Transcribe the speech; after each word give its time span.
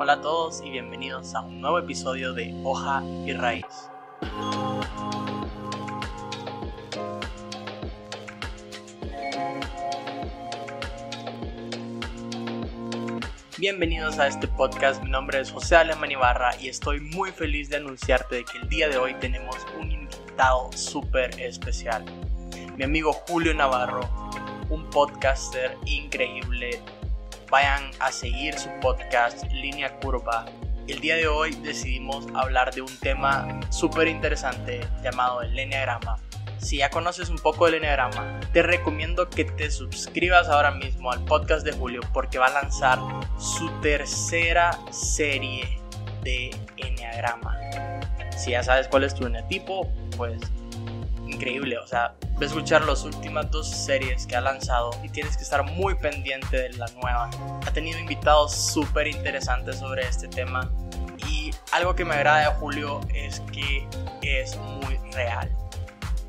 Hola 0.00 0.12
a 0.12 0.20
todos 0.20 0.62
y 0.64 0.70
bienvenidos 0.70 1.34
a 1.34 1.40
un 1.40 1.60
nuevo 1.60 1.80
episodio 1.80 2.32
de 2.32 2.54
Hoja 2.62 3.02
y 3.26 3.32
Raíz. 3.32 3.64
Bienvenidos 13.58 14.20
a 14.20 14.28
este 14.28 14.46
podcast, 14.46 15.02
mi 15.02 15.10
nombre 15.10 15.40
es 15.40 15.50
José 15.50 15.74
Alemán 15.74 16.12
Ibarra 16.12 16.52
y 16.60 16.68
estoy 16.68 17.00
muy 17.00 17.32
feliz 17.32 17.68
de 17.68 17.78
anunciarte 17.78 18.44
que 18.44 18.58
el 18.58 18.68
día 18.68 18.88
de 18.88 18.98
hoy 18.98 19.14
tenemos 19.14 19.56
un 19.80 19.90
invitado 19.90 20.70
súper 20.76 21.40
especial. 21.40 22.04
Mi 22.76 22.84
amigo 22.84 23.12
Julio 23.12 23.52
Navarro, 23.52 24.08
un 24.70 24.88
podcaster 24.90 25.76
increíble. 25.86 26.80
Vayan 27.50 27.90
a 28.00 28.12
seguir 28.12 28.58
su 28.58 28.68
podcast 28.80 29.44
Línea 29.52 29.98
Curva. 30.00 30.44
El 30.86 31.00
día 31.00 31.16
de 31.16 31.28
hoy 31.28 31.54
decidimos 31.62 32.26
hablar 32.34 32.74
de 32.74 32.82
un 32.82 32.98
tema 32.98 33.60
súper 33.70 34.08
interesante 34.08 34.80
llamado 35.02 35.42
el 35.42 35.58
Enneagrama 35.58 36.18
si 36.58 36.78
ya 36.78 36.90
conoces 36.90 37.30
un 37.30 37.38
poco 37.38 37.66
del 37.66 37.76
Enneagrama, 37.76 38.40
te 38.52 38.62
recomiendo 38.62 39.30
que 39.30 39.44
te 39.44 39.70
suscribas 39.70 40.48
ahora 40.48 40.72
mismo 40.72 41.12
al 41.12 41.24
podcast 41.24 41.64
de 41.64 41.72
Julio 41.72 42.00
porque 42.12 42.38
va 42.38 42.46
a 42.46 42.62
lanzar 42.62 42.98
su 43.38 43.70
tercera 43.80 44.78
serie 44.90 45.80
de 46.22 46.50
Enneagrama. 46.76 47.56
Si 48.36 48.52
ya 48.52 48.62
sabes 48.62 48.88
cuál 48.88 49.04
es 49.04 49.14
tu 49.14 49.26
eneatipo, 49.26 49.90
pues 50.16 50.40
increíble, 51.28 51.78
o 51.78 51.86
sea, 51.86 52.14
ve 52.38 52.46
escuchar 52.46 52.84
las 52.84 53.04
últimas 53.04 53.50
dos 53.50 53.68
series 53.68 54.26
que 54.26 54.36
ha 54.36 54.40
lanzado 54.40 54.90
y 55.02 55.08
tienes 55.08 55.36
que 55.36 55.42
estar 55.42 55.64
muy 55.64 55.94
pendiente 55.94 56.56
de 56.56 56.70
la 56.70 56.86
nueva. 57.02 57.30
Ha 57.66 57.72
tenido 57.72 57.98
invitados 57.98 58.54
súper 58.54 59.06
interesantes 59.06 59.78
sobre 59.78 60.06
este 60.06 60.28
tema 60.28 60.70
y 61.28 61.50
algo 61.72 61.94
que 61.94 62.04
me 62.04 62.14
agrada 62.14 62.50
de 62.50 62.56
Julio 62.56 63.00
es 63.14 63.40
que 63.52 63.86
es 64.22 64.56
muy 64.56 64.98
real 65.12 65.50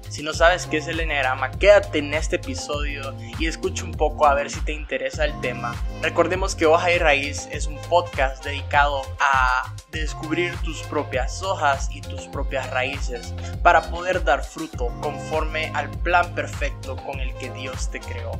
si 0.09 0.23
no 0.23 0.33
sabes 0.33 0.65
qué 0.65 0.77
es 0.77 0.87
el 0.87 0.99
enneagrama, 0.99 1.51
quédate 1.51 1.99
en 1.99 2.13
este 2.13 2.37
episodio 2.37 3.13
y 3.37 3.45
escucha 3.45 3.83
un 3.83 3.91
poco 3.91 4.25
a 4.25 4.33
ver 4.33 4.49
si 4.49 4.59
te 4.61 4.73
interesa 4.73 5.23
el 5.25 5.39
tema. 5.39 5.75
Recordemos 6.01 6.55
que 6.55 6.65
Hoja 6.65 6.91
y 6.91 6.97
Raíz 6.97 7.47
es 7.51 7.67
un 7.67 7.77
podcast 7.89 8.43
dedicado 8.43 9.03
a 9.19 9.73
descubrir 9.91 10.55
tus 10.63 10.81
propias 10.83 11.43
hojas 11.43 11.89
y 11.93 12.01
tus 12.01 12.21
propias 12.27 12.69
raíces 12.71 13.33
para 13.61 13.83
poder 13.89 14.23
dar 14.23 14.43
fruto 14.43 14.87
conforme 15.01 15.71
al 15.75 15.89
plan 16.01 16.33
perfecto 16.33 16.95
con 16.97 17.19
el 17.19 17.33
que 17.35 17.51
Dios 17.51 17.91
te 17.91 17.99
creó. 17.99 18.31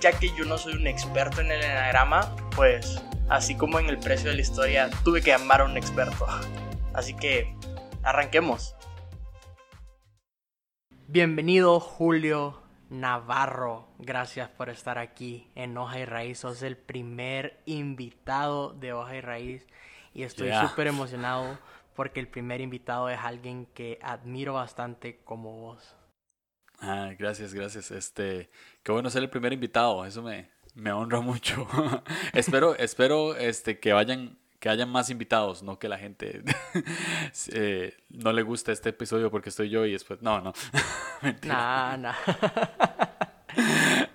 Ya 0.00 0.12
que 0.12 0.30
yo 0.36 0.46
no 0.46 0.56
soy 0.56 0.74
un 0.74 0.86
experto 0.86 1.42
en 1.42 1.52
el 1.52 1.62
enneagrama, 1.62 2.34
pues 2.56 3.02
así 3.28 3.54
como 3.54 3.78
en 3.78 3.88
el 3.88 3.98
precio 3.98 4.30
de 4.30 4.36
la 4.36 4.42
historia, 4.42 4.90
tuve 5.04 5.20
que 5.20 5.30
llamar 5.30 5.60
a 5.60 5.64
un 5.64 5.76
experto. 5.76 6.26
Así 6.94 7.14
que 7.14 7.54
arranquemos. 8.02 8.74
Bienvenido 11.10 11.80
Julio 11.80 12.60
Navarro, 12.90 13.88
gracias 13.98 14.50
por 14.50 14.68
estar 14.68 14.98
aquí 14.98 15.50
en 15.54 15.74
Hoja 15.78 16.00
y 16.00 16.04
Raíz. 16.04 16.40
Sos 16.40 16.60
el 16.60 16.76
primer 16.76 17.62
invitado 17.64 18.74
de 18.74 18.92
Hoja 18.92 19.16
y 19.16 19.22
Raíz 19.22 19.66
y 20.12 20.24
estoy 20.24 20.50
súper 20.52 20.86
emocionado 20.86 21.58
porque 21.96 22.20
el 22.20 22.28
primer 22.28 22.60
invitado 22.60 23.08
es 23.08 23.18
alguien 23.18 23.64
que 23.72 23.98
admiro 24.02 24.52
bastante 24.52 25.22
como 25.24 25.58
vos. 25.58 25.96
Ah, 26.78 27.12
gracias, 27.18 27.54
gracias. 27.54 27.90
Este, 27.90 28.50
qué 28.82 28.92
bueno 28.92 29.08
ser 29.08 29.22
el 29.22 29.30
primer 29.30 29.54
invitado, 29.54 30.04
eso 30.04 30.22
me, 30.22 30.50
me 30.74 30.92
honra 30.92 31.22
mucho. 31.22 31.66
espero, 32.34 32.74
espero 32.74 33.34
este, 33.34 33.80
que 33.80 33.94
vayan 33.94 34.38
que 34.58 34.68
haya 34.68 34.86
más 34.86 35.10
invitados, 35.10 35.62
no 35.62 35.78
que 35.78 35.88
la 35.88 35.98
gente 35.98 36.42
eh, 37.52 37.96
no 38.08 38.32
le 38.32 38.42
guste 38.42 38.72
este 38.72 38.90
episodio 38.90 39.30
porque 39.30 39.50
estoy 39.50 39.70
yo 39.70 39.86
y 39.86 39.92
después, 39.92 40.20
no, 40.22 40.40
no. 40.40 40.52
Mentira. 41.22 41.96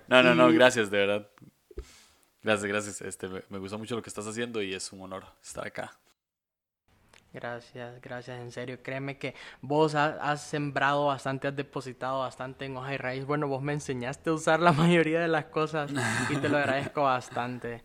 no, 0.08 0.22
no, 0.22 0.34
no, 0.34 0.52
gracias, 0.52 0.90
de 0.90 0.98
verdad. 0.98 1.30
Gracias, 2.42 2.66
gracias. 2.66 3.00
Este, 3.00 3.28
me, 3.28 3.42
me 3.48 3.58
gusta 3.58 3.78
mucho 3.78 3.96
lo 3.96 4.02
que 4.02 4.10
estás 4.10 4.26
haciendo 4.26 4.62
y 4.62 4.74
es 4.74 4.92
un 4.92 5.00
honor 5.00 5.24
estar 5.42 5.66
acá. 5.66 5.98
Gracias, 7.34 8.00
gracias, 8.00 8.40
en 8.40 8.52
serio. 8.52 8.78
Créeme 8.80 9.18
que 9.18 9.34
vos 9.60 9.96
has, 9.96 10.40
sembrado 10.40 11.06
bastante, 11.06 11.48
has 11.48 11.56
depositado 11.56 12.20
bastante 12.20 12.64
en 12.64 12.76
hoja 12.76 12.94
y 12.94 12.96
raíz. 12.96 13.26
Bueno, 13.26 13.48
vos 13.48 13.60
me 13.60 13.72
enseñaste 13.72 14.30
a 14.30 14.34
usar 14.34 14.60
la 14.60 14.70
mayoría 14.72 15.18
de 15.18 15.26
las 15.26 15.46
cosas 15.46 15.90
y 16.30 16.36
te 16.36 16.48
lo 16.48 16.58
agradezco 16.58 17.02
bastante. 17.02 17.82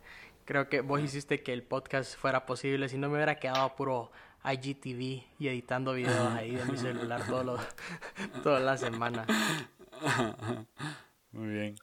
Creo 0.50 0.68
que 0.68 0.82
vos 0.82 1.00
hiciste 1.00 1.44
que 1.44 1.54
el 1.54 1.62
podcast 1.62 2.18
fuera 2.18 2.48
posible. 2.48 2.90
Si 2.90 2.98
no 2.98 3.08
me 3.08 3.18
hubiera 3.18 3.36
quedado 3.36 3.76
puro 3.76 4.12
IGTV 4.44 5.24
y 5.38 5.48
editando 5.48 5.94
videos 5.94 6.34
ahí 6.34 6.56
de 6.56 6.66
mi 6.66 6.76
celular 6.76 7.22
todo 7.28 7.60
toda 8.44 8.60
la 8.60 8.76
semana. 8.76 9.28
Muy 11.32 11.50
bien, 11.50 11.76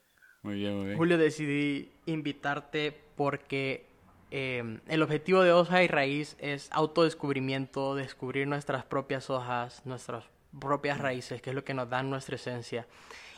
muy 0.43 0.57
bien, 0.57 0.75
muy 0.79 0.87
bien. 0.87 0.99
Julio, 0.99 1.17
decidí 1.17 1.93
invitarte 2.07 2.93
porque 3.15 3.87
em, 4.33 4.81
el 4.89 5.01
objetivo 5.01 5.43
de 5.43 5.53
Hoja 5.53 5.85
y 5.85 5.87
Raíz 5.87 6.35
es 6.41 6.69
autodescubrimiento, 6.73 7.95
descubrir 7.95 8.49
nuestras 8.49 8.85
propias 8.85 9.31
hojas, 9.31 9.87
nuestras 9.87 10.25
propias 10.59 10.99
raíces, 10.99 11.41
que 11.41 11.51
es 11.51 11.55
lo 11.55 11.63
que 11.63 11.73
nos 11.73 11.89
dan 11.89 12.11
nuestra 12.11 12.35
esencia. 12.35 12.89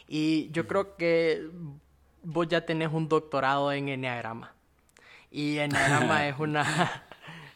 Y 0.09 0.51
yo 0.53 0.67
creo 0.67 0.97
que 0.97 1.51
vos 2.23 2.49
ya 2.49 2.65
tenés 2.65 2.91
un 2.91 3.11
doctorado 3.11 3.71
en 3.73 3.91
Enneagrama. 3.91 4.55
Y 5.31 5.59
Enneagrama 5.59 6.29
es 6.29 6.39
una, 6.39 7.03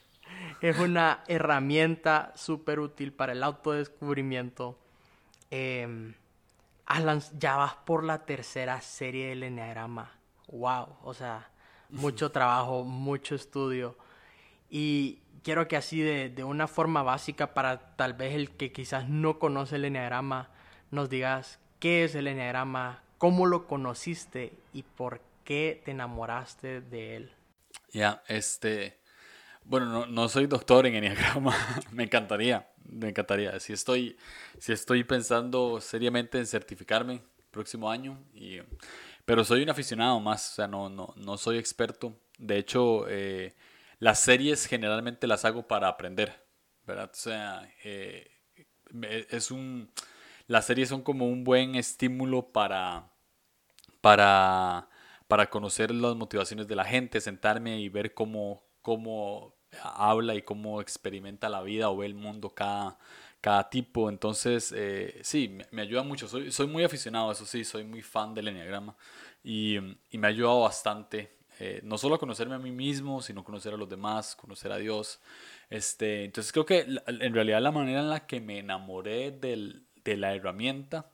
es 0.61 0.79
una 0.79 1.25
herramienta 1.27 2.33
súper 2.37 2.81
útil 2.81 3.13
para 3.13 3.33
el 3.33 3.43
autodescubrimiento. 3.43 4.79
Eh, 5.51 6.15
ya 7.39 7.57
vas 7.57 7.75
por 7.85 8.05
la 8.05 8.25
tercera 8.25 8.81
serie 8.81 9.29
del 9.29 9.45
Enneagrama. 9.45 10.13
¡Wow! 10.49 10.97
O 11.03 11.15
sea, 11.15 11.49
mucho 11.89 12.31
trabajo, 12.31 12.85
mucho 12.85 13.35
estudio. 13.35 13.97
Y 14.69 15.21
quiero 15.43 15.69
que 15.69 15.77
así 15.77 16.01
de, 16.01 16.29
de, 16.29 16.45
una 16.45 16.67
forma 16.67 17.03
básica 17.03 17.55
para 17.55 17.97
tal 17.97 18.15
vez 18.15 18.35
el 18.35 18.51
que 18.51 18.73
quizás 18.73 19.09
no 19.09 19.39
conoce 19.39 19.77
el 19.77 19.87
Enneagrama, 19.87 20.51
nos 20.91 21.09
digas 21.09 21.59
qué 21.79 22.05
es 22.05 22.15
el 22.15 22.27
Enneagrama, 22.27 23.03
cómo 23.19 23.47
lo 23.47 23.67
conociste 23.67 24.53
y 24.73 24.83
por 24.83 25.21
qué 25.45 25.81
te 25.85 25.93
enamoraste 25.93 26.81
de 26.81 27.17
él. 27.17 27.33
Ya, 27.93 28.23
este. 28.29 28.99
Bueno, 29.65 29.87
no, 29.87 30.07
no, 30.07 30.29
soy 30.29 30.47
doctor 30.47 30.87
en 30.87 30.97
Enneagrama. 30.97 31.57
me 31.93 32.05
encantaría, 32.05 32.69
me 32.85 33.11
encantaría. 33.11 33.59
Si 33.61 33.73
estoy, 33.73 34.17
si 34.59 34.73
estoy 34.73 35.05
pensando 35.05 35.81
seriamente 35.81 36.39
en 36.39 36.47
certificarme 36.47 37.23
próximo 37.51 37.91
año, 37.91 38.19
y, 38.35 38.59
pero 39.25 39.45
soy 39.45 39.63
un 39.63 39.71
aficionado 39.71 40.21
más, 40.21 40.53
o 40.53 40.55
sea, 40.57 40.69
no, 40.69 40.89
no, 40.91 41.15
no 41.17 41.37
soy 41.39 41.59
experto. 41.59 42.19
De 42.39 42.59
hecho, 42.59 43.07
eh, 43.09 43.55
las 43.99 44.21
series 44.21 44.67
generalmente 44.67 45.27
las 45.27 45.45
hago 45.45 45.69
para 45.69 45.89
aprender, 45.89 46.45
¿verdad? 46.87 47.11
O 47.13 47.17
sea, 47.17 47.71
eh, 47.85 48.31
es 49.31 49.51
un. 49.51 49.91
Las 50.49 50.67
series 50.67 50.89
son 50.89 51.03
como 51.03 51.27
un 51.29 51.45
buen 51.45 51.77
estímulo 51.77 52.53
para. 52.53 53.11
para 54.01 54.89
para 55.33 55.49
conocer 55.49 55.91
las 55.93 56.15
motivaciones 56.15 56.69
de 56.69 56.77
la 56.77 56.85
gente, 56.85 57.19
sentarme 57.19 57.81
y 57.81 57.89
ver 57.89 58.13
cómo, 58.13 58.63
cómo 58.83 59.57
habla 59.83 60.35
y 60.35 60.43
cómo 60.43 60.83
experimenta 60.83 61.49
la 61.49 61.63
vida 61.63 61.89
o 61.89 61.97
ve 61.97 62.05
el 62.05 62.15
mundo 62.15 62.51
cada, 62.51 62.99
cada 63.41 63.71
tipo. 63.71 64.11
Entonces, 64.11 64.75
eh, 64.77 65.21
sí, 65.23 65.57
me, 65.71 65.81
ayuda 65.81 66.03
mucho. 66.03 66.29
Soy, 66.29 66.53
soy 66.53 66.67
muy 66.67 66.85
aficionado, 66.85 67.33
eso 67.33 67.47
sí, 67.47 67.65
soy 67.65 67.83
muy 67.83 68.03
fan 68.03 68.35
del 68.35 68.49
enneagrama 68.49 68.95
y, 69.43 69.79
y 70.11 70.19
me 70.19 70.27
ha 70.27 70.29
ayudado 70.29 70.61
bastante. 70.61 71.39
Eh, 71.59 71.81
no 71.83 71.97
solo 71.97 72.17
a 72.17 72.19
conocerme 72.19 72.57
a 72.57 72.59
mí 72.59 72.71
mismo, 72.71 73.23
sino 73.23 73.43
conocer 73.43 73.73
a 73.73 73.79
los 73.79 73.89
demás, 73.89 74.37
conocer 74.37 74.71
a 74.71 74.77
Dios. 74.77 75.19
Este, 75.71 76.27
entonces 76.27 76.53
creo 76.53 76.67
que 76.67 76.81
en 77.07 77.33
realidad 77.33 77.63
la 77.63 77.73
manera 77.73 78.01
en 78.01 78.11
la 78.11 78.27
que 78.27 78.43
me 78.43 78.59
enamoré 78.59 79.31
del, 79.31 79.87
de 80.05 80.19
la 80.19 80.35
herramienta 80.35 81.11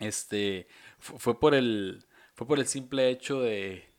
este, 0.00 0.66
fue 0.98 1.38
por 1.38 1.54
el, 1.54 2.07
fue 2.38 2.46
por 2.46 2.60
el 2.60 2.68
simple 2.68 3.10
hecho 3.10 3.40
de, 3.40 3.92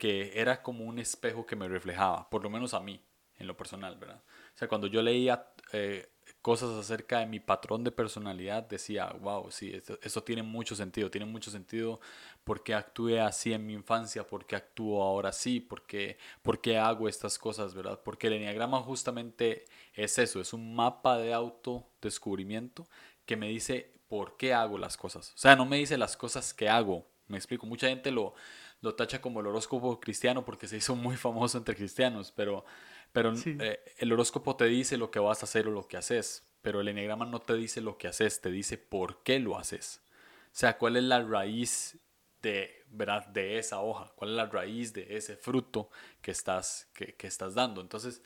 que 0.00 0.32
era 0.34 0.64
como 0.64 0.84
un 0.84 0.98
espejo 0.98 1.46
que 1.46 1.54
me 1.54 1.68
reflejaba, 1.68 2.28
por 2.28 2.42
lo 2.42 2.50
menos 2.50 2.74
a 2.74 2.80
mí, 2.80 3.00
en 3.36 3.46
lo 3.46 3.56
personal, 3.56 3.96
¿verdad? 3.96 4.20
O 4.52 4.58
sea, 4.58 4.66
cuando 4.66 4.88
yo 4.88 5.00
leía 5.00 5.46
eh, 5.70 6.08
cosas 6.42 6.70
acerca 6.70 7.20
de 7.20 7.26
mi 7.26 7.38
patrón 7.38 7.84
de 7.84 7.92
personalidad, 7.92 8.64
decía, 8.64 9.06
wow, 9.20 9.48
sí, 9.52 9.80
esto, 10.02 10.24
tiene 10.24 10.42
mucho 10.42 10.74
sentido, 10.74 11.08
tiene 11.08 11.24
mucho 11.24 11.52
sentido 11.52 12.00
porque 12.42 12.74
actué 12.74 13.20
así 13.20 13.52
en 13.52 13.64
mi 13.64 13.74
infancia, 13.74 14.26
porque 14.26 14.56
actúo 14.56 15.00
ahora 15.00 15.28
así, 15.28 15.60
porque, 15.60 16.18
porque 16.42 16.76
hago 16.76 17.08
estas 17.08 17.38
cosas, 17.38 17.74
¿verdad? 17.74 18.00
Porque 18.04 18.26
el 18.26 18.32
enneagrama 18.32 18.80
justamente 18.80 19.66
es 19.92 20.18
eso, 20.18 20.40
es 20.40 20.52
un 20.52 20.74
mapa 20.74 21.16
de 21.18 21.32
autodescubrimiento 21.32 22.88
que 23.24 23.36
me 23.36 23.46
dice 23.46 23.94
por 24.08 24.36
qué 24.36 24.52
hago 24.52 24.78
las 24.78 24.96
cosas. 24.96 25.32
O 25.36 25.38
sea, 25.38 25.54
no 25.54 25.64
me 25.64 25.76
dice 25.76 25.96
las 25.96 26.16
cosas 26.16 26.52
que 26.52 26.68
hago, 26.68 27.13
Me 27.26 27.36
explico, 27.36 27.66
mucha 27.66 27.88
gente 27.88 28.10
lo, 28.10 28.34
lo 28.80 28.94
tacha 28.94 29.20
como 29.20 29.40
el 29.40 29.46
horóscopo 29.46 29.98
cristiano 29.98 30.44
porque 30.44 30.68
se 30.68 30.76
hizo 30.76 30.94
muy 30.94 31.16
famoso 31.16 31.58
entre 31.58 31.74
cristianos, 31.74 32.32
pero, 32.32 32.64
pero 33.12 33.32
eh, 33.44 33.80
el 33.98 34.12
horóscopo 34.12 34.56
te 34.56 34.66
dice 34.66 34.96
lo 34.96 35.10
que 35.10 35.18
vas 35.18 35.42
a 35.42 35.46
hacer 35.46 35.66
o 35.68 35.70
lo 35.70 35.88
que 35.88 35.96
haces, 35.96 36.46
pero 36.62 36.80
el 36.80 36.88
enneagrama 36.88 37.24
no 37.24 37.40
te 37.40 37.54
dice 37.54 37.80
lo 37.80 37.96
que 37.98 38.08
haces, 38.08 38.40
te 38.40 38.50
dice 38.50 38.78
por 38.78 39.22
qué 39.22 39.38
lo 39.38 39.58
haces. 39.58 40.02
O 40.46 40.56
sea, 40.56 40.78
cuál 40.78 40.96
es 40.96 41.04
la 41.04 41.22
raíz 41.22 41.98
de, 42.42 42.84
¿verdad? 42.88 43.26
de 43.28 43.58
esa 43.58 43.80
hoja, 43.80 44.12
cuál 44.16 44.30
es 44.30 44.36
la 44.36 44.46
raíz 44.46 44.92
de 44.92 45.16
ese 45.16 45.36
fruto 45.36 45.90
que 46.20 46.30
estás, 46.30 46.88
que, 46.94 47.14
que 47.14 47.26
estás 47.26 47.54
dando. 47.54 47.80
Entonces, 47.80 48.22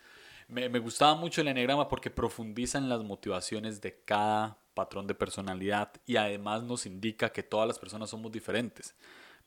me, 0.49 0.69
me, 0.69 0.79
gustaba 0.79 1.15
mucho 1.15 1.41
el 1.41 1.49
enneagrama 1.49 1.89
porque 1.89 2.11
profundiza 2.11 2.79
en 2.79 2.89
las 2.89 3.03
motivaciones 3.03 3.81
de 3.81 4.03
cada 4.05 4.59
patrón 4.79 5.09
de 5.09 5.15
personalidad 5.17 5.91
y 6.07 6.15
además 6.15 6.63
nos 6.63 6.87
indica 6.87 7.33
que 7.33 7.43
todas 7.43 7.67
las 7.67 7.81
personas 7.81 8.11
somos 8.11 8.31
diferentes. 8.31 8.95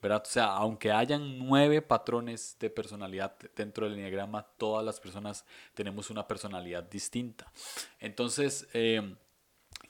¿verdad? 0.02 0.24
O 0.26 0.30
sea, 0.30 0.48
aunque 0.48 0.92
hayan 0.92 1.40
nueve 1.40 1.82
patrones 1.82 2.58
de 2.60 2.70
personalidad 2.70 3.34
dentro 3.56 3.86
del 3.86 3.98
enneagrama, 3.98 4.46
todas 4.58 4.84
las 4.84 5.00
personas 5.00 5.46
tenemos 5.74 6.10
una 6.10 6.28
personalidad 6.28 6.84
distinta. 6.84 7.50
Entonces, 8.02 8.68
eh, 8.74 9.16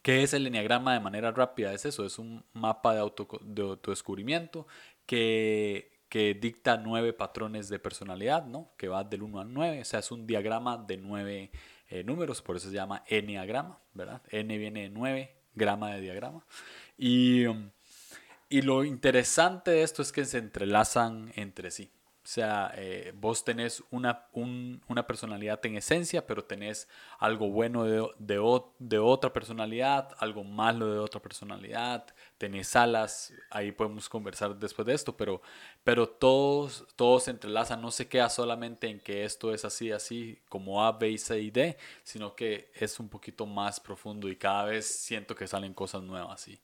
¿qué 0.03 0.21
es 0.21 0.33
el 0.35 0.45
enneagrama 0.45 0.93
de 0.93 0.99
manera 0.99 1.31
rápida? 1.31 1.73
Es 1.73 1.85
eso, 1.85 2.05
es 2.05 2.19
un 2.19 2.43
mapa 2.53 2.93
de, 2.93 2.99
auto, 2.99 3.27
de 3.41 3.63
autodescubrimiento 3.63 4.67
que, 5.07 6.03
que 6.07 6.35
dicta 6.35 6.77
nueve 6.77 7.13
patrones 7.13 7.67
de 7.69 7.79
personalidad, 7.79 8.45
¿no? 8.45 8.73
Que 8.77 8.89
va 8.89 9.03
del 9.03 9.23
1 9.23 9.39
al 9.39 9.51
9, 9.51 9.81
o 9.81 9.85
sea, 9.85 10.01
es 10.01 10.11
un 10.11 10.27
diagrama 10.27 10.77
de 10.77 10.97
nueve 10.97 11.51
eh, 11.91 12.03
números, 12.03 12.41
por 12.41 12.55
eso 12.55 12.69
se 12.69 12.75
llama 12.75 13.03
enneagrama, 13.07 13.79
¿verdad? 13.93 14.21
N 14.29 14.57
viene 14.57 14.83
de 14.83 14.89
9, 14.89 15.35
grama 15.53 15.93
de 15.93 16.01
diagrama. 16.01 16.45
Y... 16.97 17.45
Y 18.51 18.63
lo 18.63 18.83
interesante 18.83 19.71
de 19.71 19.81
esto 19.81 20.01
es 20.01 20.11
que 20.11 20.25
se 20.25 20.37
entrelazan 20.37 21.31
entre 21.37 21.71
sí. 21.71 21.89
O 22.21 22.27
sea, 22.27 22.73
eh, 22.75 23.13
vos 23.15 23.45
tenés 23.45 23.81
una, 23.91 24.27
una, 24.33 25.07
personalidad 25.07 25.65
en 25.65 25.77
esencia, 25.77 26.27
pero 26.27 26.43
tenés 26.43 26.89
algo 27.17 27.49
bueno 27.49 27.85
de, 27.85 28.05
de, 28.19 28.61
de, 28.77 28.99
otra 28.99 29.31
personalidad, 29.31 30.09
algo 30.19 30.43
malo 30.43 30.91
de 30.91 30.99
otra 30.99 31.21
personalidad, 31.21 32.05
tenés 32.41 32.75
alas, 32.75 33.31
ahí 33.51 33.71
podemos 33.71 34.09
conversar 34.09 34.57
después 34.57 34.83
de 34.87 34.95
esto, 34.95 35.15
pero, 35.15 35.43
pero 35.83 36.09
todos, 36.09 36.87
todos 36.95 37.25
se 37.25 37.29
entrelazan, 37.29 37.79
no 37.79 37.91
se 37.91 38.07
queda 38.07 38.31
solamente 38.31 38.87
en 38.87 38.99
que 38.99 39.25
esto 39.25 39.53
es 39.53 39.63
así, 39.63 39.91
así, 39.91 40.41
como 40.49 40.83
A, 40.83 40.91
B, 40.93 41.15
C 41.19 41.39
y 41.39 41.51
D, 41.51 41.77
sino 42.03 42.35
que 42.35 42.71
es 42.73 42.99
un 42.99 43.09
poquito 43.09 43.45
más 43.45 43.79
profundo 43.79 44.27
y 44.27 44.37
cada 44.37 44.65
vez 44.65 44.87
siento 44.87 45.35
que 45.35 45.45
salen 45.45 45.75
cosas 45.75 46.01
nuevas. 46.01 46.41
¿sí? 46.41 46.59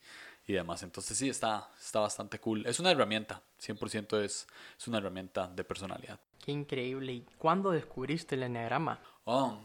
y 0.47 0.53
demás. 0.53 0.81
Entonces 0.81 1.15
sí, 1.15 1.29
está, 1.29 1.69
está 1.79 1.99
bastante 1.99 2.39
cool. 2.39 2.65
Es 2.65 2.79
una 2.79 2.89
herramienta, 2.89 3.43
100% 3.61 4.23
es, 4.23 4.47
es 4.79 4.87
una 4.87 4.97
herramienta 4.97 5.47
de 5.47 5.63
personalidad. 5.63 6.19
Qué 6.43 6.53
increíble. 6.53 7.11
¿Y 7.11 7.25
cuándo 7.37 7.69
descubriste 7.71 8.35
el 8.35 8.43
enneagrama? 8.43 8.99
Oh, 9.25 9.59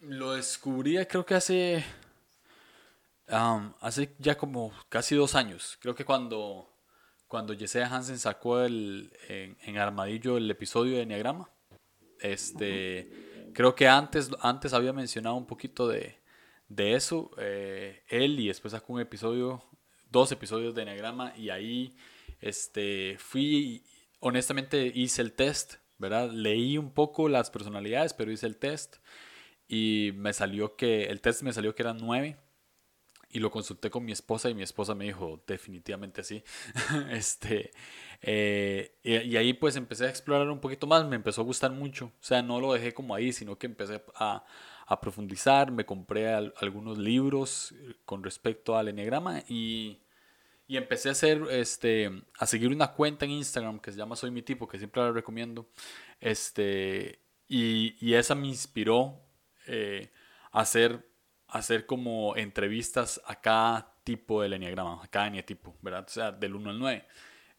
lo 0.00 0.34
descubrí 0.34 1.04
creo 1.06 1.24
que 1.24 1.34
hace, 1.34 1.84
hace 3.28 4.14
ya 4.18 4.36
como 4.36 4.72
casi 4.88 5.14
dos 5.14 5.34
años. 5.34 5.78
Creo 5.80 5.94
que 5.94 6.04
cuando, 6.04 6.68
cuando 7.26 7.52
Yesenia 7.52 7.88
Hansen 7.88 8.18
sacó 8.18 8.60
el, 8.60 9.12
en, 9.28 9.78
Armadillo 9.78 10.36
el 10.36 10.50
episodio 10.50 10.96
de 10.96 11.02
enneagrama. 11.02 11.50
Este, 12.20 13.50
creo 13.52 13.74
que 13.74 13.88
antes, 13.88 14.30
antes 14.40 14.72
había 14.72 14.92
mencionado 14.92 15.36
un 15.36 15.46
poquito 15.46 15.88
de, 15.88 16.18
de 16.68 16.94
eso, 16.94 17.30
eh, 17.38 18.02
él, 18.08 18.40
y 18.40 18.48
después 18.48 18.72
sacó 18.72 18.92
un 18.92 19.00
episodio 19.00 19.62
dos 20.10 20.32
episodios 20.32 20.74
de 20.74 20.82
Enneagrama 20.82 21.34
y 21.36 21.50
ahí 21.50 21.96
este, 22.40 23.16
fui, 23.18 23.84
honestamente 24.20 24.90
hice 24.94 25.22
el 25.22 25.32
test, 25.32 25.74
¿verdad? 25.98 26.30
Leí 26.30 26.78
un 26.78 26.92
poco 26.92 27.28
las 27.28 27.50
personalidades, 27.50 28.14
pero 28.14 28.30
hice 28.30 28.46
el 28.46 28.56
test 28.56 28.96
y 29.68 30.12
me 30.14 30.32
salió 30.32 30.76
que, 30.76 31.04
el 31.04 31.20
test 31.20 31.42
me 31.42 31.52
salió 31.52 31.74
que 31.74 31.82
eran 31.82 31.98
nueve 31.98 32.38
y 33.30 33.38
lo 33.38 33.50
consulté 33.50 33.90
con 33.90 34.04
mi 34.04 34.12
esposa 34.12 34.48
y 34.48 34.54
mi 34.54 34.62
esposa 34.62 34.94
me 34.94 35.04
dijo 35.04 35.42
definitivamente 35.46 36.22
sí. 36.22 36.42
este, 37.10 37.72
eh, 38.22 38.98
y, 39.02 39.36
ahí 39.36 39.52
pues 39.52 39.76
empecé 39.76 40.06
a 40.06 40.10
explorar 40.10 40.48
un 40.48 40.60
poquito 40.60 40.86
más, 40.86 41.04
me 41.06 41.16
empezó 41.16 41.42
a 41.42 41.44
gustar 41.44 41.72
mucho, 41.72 42.06
o 42.06 42.24
sea, 42.24 42.42
no 42.42 42.60
lo 42.60 42.72
dejé 42.72 42.94
como 42.94 43.14
ahí, 43.14 43.32
sino 43.32 43.58
que 43.58 43.66
empecé 43.66 44.02
a, 44.14 44.44
a 44.86 45.00
profundizar, 45.00 45.70
me 45.72 45.84
compré 45.84 46.32
algunos 46.32 46.98
libros 46.98 47.74
con 48.04 48.22
respecto 48.22 48.76
al 48.76 48.88
enneagrama 48.88 49.42
y, 49.48 50.00
y, 50.68 50.76
empecé 50.76 51.08
a 51.08 51.12
hacer, 51.12 51.42
este, 51.50 52.10
a 52.38 52.46
seguir 52.46 52.70
una 52.70 52.92
cuenta 52.92 53.24
en 53.24 53.32
Instagram 53.32 53.80
que 53.80 53.92
se 53.92 53.98
llama 53.98 54.16
Soy 54.16 54.30
mi 54.30 54.42
tipo, 54.42 54.68
que 54.68 54.78
siempre 54.78 55.02
la 55.02 55.12
recomiendo, 55.12 55.68
este, 56.20 57.20
y, 57.48 57.96
y 58.00 58.14
esa 58.14 58.34
me 58.34 58.48
inspiró 58.48 59.20
eh, 59.66 60.10
a 60.52 60.60
hacer, 60.60 61.05
hacer 61.48 61.86
como 61.86 62.36
entrevistas 62.36 63.20
a 63.26 63.40
cada 63.40 63.92
tipo 64.04 64.42
del 64.42 64.54
enneagrama, 64.54 65.02
a 65.02 65.08
cada 65.08 65.28
eneatipo, 65.28 65.74
¿verdad? 65.82 66.04
O 66.06 66.10
sea, 66.10 66.32
del 66.32 66.54
1 66.54 66.70
al 66.70 66.78
9. 66.78 67.06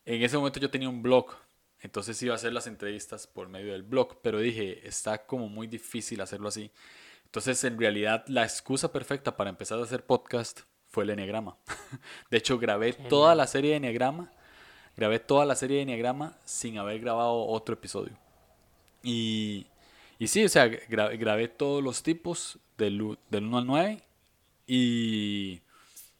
En 0.05 0.21
ese 0.21 0.37
momento 0.37 0.59
yo 0.59 0.69
tenía 0.69 0.89
un 0.89 1.01
blog, 1.01 1.35
entonces 1.81 2.21
iba 2.23 2.33
a 2.33 2.35
hacer 2.35 2.53
las 2.53 2.67
entrevistas 2.67 3.27
por 3.27 3.49
medio 3.49 3.73
del 3.73 3.83
blog, 3.83 4.21
pero 4.21 4.39
dije, 4.39 4.87
está 4.87 5.25
como 5.25 5.49
muy 5.49 5.67
difícil 5.67 6.21
hacerlo 6.21 6.47
así. 6.47 6.71
Entonces, 7.25 7.61
en 7.65 7.77
realidad, 7.77 8.23
la 8.27 8.43
excusa 8.43 8.91
perfecta 8.91 9.35
para 9.35 9.49
empezar 9.49 9.77
a 9.79 9.83
hacer 9.83 10.05
podcast 10.05 10.61
fue 10.87 11.03
el 11.03 11.09
Enneagrama. 11.09 11.57
De 12.31 12.37
hecho, 12.37 12.57
grabé 12.57 12.93
toda 12.93 13.35
la 13.35 13.47
serie 13.47 13.71
de 13.71 13.77
Enneagrama, 13.77 14.31
grabé 14.95 15.19
toda 15.19 15.45
la 15.45 15.55
serie 15.55 15.77
de 15.77 15.83
Enneagrama 15.83 16.37
sin 16.45 16.77
haber 16.77 16.99
grabado 16.99 17.45
otro 17.45 17.73
episodio. 17.73 18.17
Y, 19.03 19.67
y 20.17 20.27
sí, 20.27 20.45
o 20.45 20.49
sea, 20.49 20.67
grabé, 20.67 21.47
todos 21.49 21.83
los 21.83 22.01
tipos 22.01 22.59
del, 22.77 23.17
del 23.29 23.45
1 23.45 23.57
al 23.57 23.65
9 23.65 24.03
y, 24.67 25.61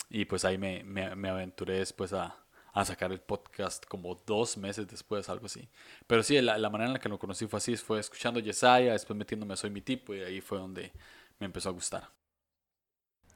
y 0.10 0.26
pues 0.26 0.46
ahí 0.46 0.58
me, 0.58 0.84
me, 0.84 1.16
me 1.16 1.30
aventuré 1.30 1.80
después 1.80 2.14
a, 2.14 2.38
a 2.74 2.86
sacar 2.86 3.12
el 3.12 3.20
podcast 3.20 3.86
como 3.86 4.22
dos 4.26 4.56
meses 4.58 4.88
después, 4.88 5.30
algo 5.30 5.48
así. 5.48 5.68
Pero 6.06 6.22
sí, 6.22 6.40
la, 6.42 6.58
la 6.58 6.70
manera 6.70 6.90
en 6.90 6.94
la 6.94 7.00
que 7.00 7.10
lo 7.10 7.18
conocí 7.18 7.48
fue 7.48 7.58
así, 7.58 7.76
fue 7.76 8.00
escuchando 8.00 8.40
Yesaya, 8.40 8.94
después 8.94 9.18
metiéndome 9.18 9.54
a 9.54 9.58
Soy 9.58 9.70
mi 9.70 9.82
tipo 9.82 10.14
y 10.14 10.22
ahí 10.22 10.42
fue 10.42 10.60
donde 10.60 10.92
me 11.40 11.46
empezó 11.46 11.70
a 11.70 11.72
gustar. 11.72 12.10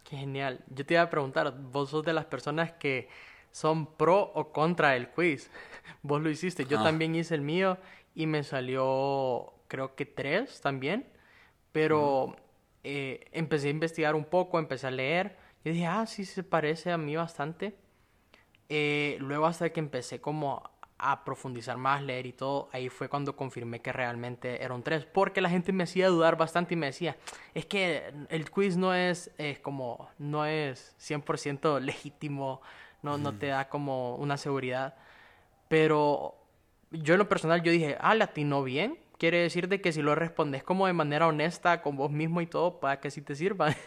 Qué 0.03 0.17
genial. 0.17 0.63
Yo 0.67 0.85
te 0.85 0.93
iba 0.93 1.03
a 1.03 1.09
preguntar, 1.09 1.57
vos 1.59 1.89
sos 1.89 2.03
de 2.03 2.13
las 2.13 2.25
personas 2.25 2.73
que 2.73 3.09
son 3.51 3.95
pro 3.95 4.31
o 4.35 4.51
contra 4.51 4.95
el 4.95 5.09
quiz. 5.09 5.49
Vos 6.03 6.21
lo 6.21 6.29
hiciste, 6.29 6.65
yo 6.65 6.79
ah. 6.79 6.83
también 6.83 7.15
hice 7.15 7.35
el 7.35 7.41
mío 7.41 7.77
y 8.15 8.25
me 8.25 8.43
salió 8.43 9.53
creo 9.67 9.95
que 9.95 10.05
tres 10.05 10.61
también, 10.61 11.07
pero 11.71 12.35
eh, 12.83 13.25
empecé 13.31 13.67
a 13.67 13.71
investigar 13.71 14.15
un 14.15 14.25
poco, 14.25 14.59
empecé 14.59 14.87
a 14.87 14.91
leer. 14.91 15.37
Y 15.63 15.71
dije, 15.71 15.85
ah, 15.85 16.05
sí 16.05 16.25
se 16.25 16.43
parece 16.43 16.91
a 16.91 16.97
mí 16.97 17.15
bastante. 17.15 17.75
Eh, 18.69 19.17
luego 19.19 19.45
hasta 19.45 19.69
que 19.71 19.79
empecé 19.79 20.21
como 20.21 20.63
a 20.97 21.23
profundizar 21.25 21.77
más, 21.77 22.03
leer 22.03 22.27
y 22.27 22.31
todo, 22.31 22.69
ahí 22.71 22.87
fue 22.87 23.09
cuando 23.09 23.35
confirmé 23.35 23.81
que 23.81 23.91
realmente 23.91 24.63
era 24.63 24.75
un 24.75 24.83
3, 24.83 25.05
porque 25.05 25.41
la 25.41 25.49
gente 25.49 25.73
me 25.73 25.83
hacía 25.83 26.07
dudar 26.09 26.37
bastante 26.37 26.75
y 26.75 26.77
me 26.77 26.85
decía, 26.85 27.17
es 27.55 27.65
que 27.65 28.13
el 28.29 28.51
quiz 28.51 28.77
no 28.77 28.93
es, 28.93 29.31
como, 29.63 30.09
no 30.19 30.45
es 30.45 30.95
100% 30.99 31.79
legítimo, 31.81 32.61
no, 33.01 33.17
no 33.17 33.33
te 33.33 33.47
da 33.47 33.67
como 33.67 34.15
una 34.17 34.37
seguridad, 34.37 34.95
pero 35.67 36.35
yo 36.91 37.15
en 37.15 37.17
lo 37.17 37.27
personal 37.27 37.63
yo 37.63 37.71
dije, 37.71 37.97
ah, 37.99 38.13
latino 38.13 38.63
bien, 38.63 38.99
quiere 39.21 39.37
decir 39.37 39.67
de 39.67 39.81
que 39.81 39.93
si 39.93 40.01
lo 40.01 40.15
respondes 40.15 40.63
como 40.63 40.87
de 40.87 40.93
manera 40.93 41.27
honesta 41.27 41.83
con 41.83 41.95
vos 41.95 42.09
mismo 42.09 42.41
y 42.41 42.47
todo, 42.47 42.79
para 42.79 42.99
que 42.99 43.11
sí 43.11 43.21
te 43.21 43.35
sirva. 43.35 43.75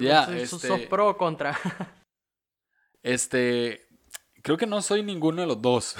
Ya, 0.00 0.26
sos 0.46 0.62
este 0.62 0.86
pro 0.86 1.08
o 1.08 1.16
contra. 1.16 1.58
Este, 3.02 3.88
creo 4.42 4.56
que 4.56 4.66
no 4.66 4.80
soy 4.80 5.02
ninguno 5.02 5.40
de 5.40 5.48
los 5.48 5.60
dos. 5.60 5.96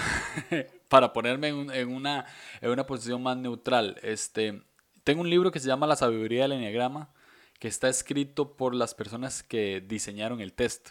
Para 0.88 1.12
ponerme 1.12 1.49
en, 1.49 1.88
una, 1.88 2.26
en 2.61 2.71
una 2.71 2.87
posición 2.87 3.21
más 3.25 3.37
neutral. 3.37 3.99
Este, 4.04 4.62
tengo 5.02 5.23
un 5.23 5.28
libro 5.28 5.50
que 5.50 5.59
se 5.59 5.66
llama 5.66 5.88
La 5.88 5.97
sabiduría 5.97 6.42
del 6.42 6.52
enneagrama, 6.52 7.12
que 7.59 7.66
está 7.66 7.88
escrito 7.88 8.57
por 8.57 8.73
las 8.73 8.95
personas 8.95 9.42
que 9.42 9.81
diseñaron 9.81 10.40
el 10.40 10.52
test. 10.52 10.90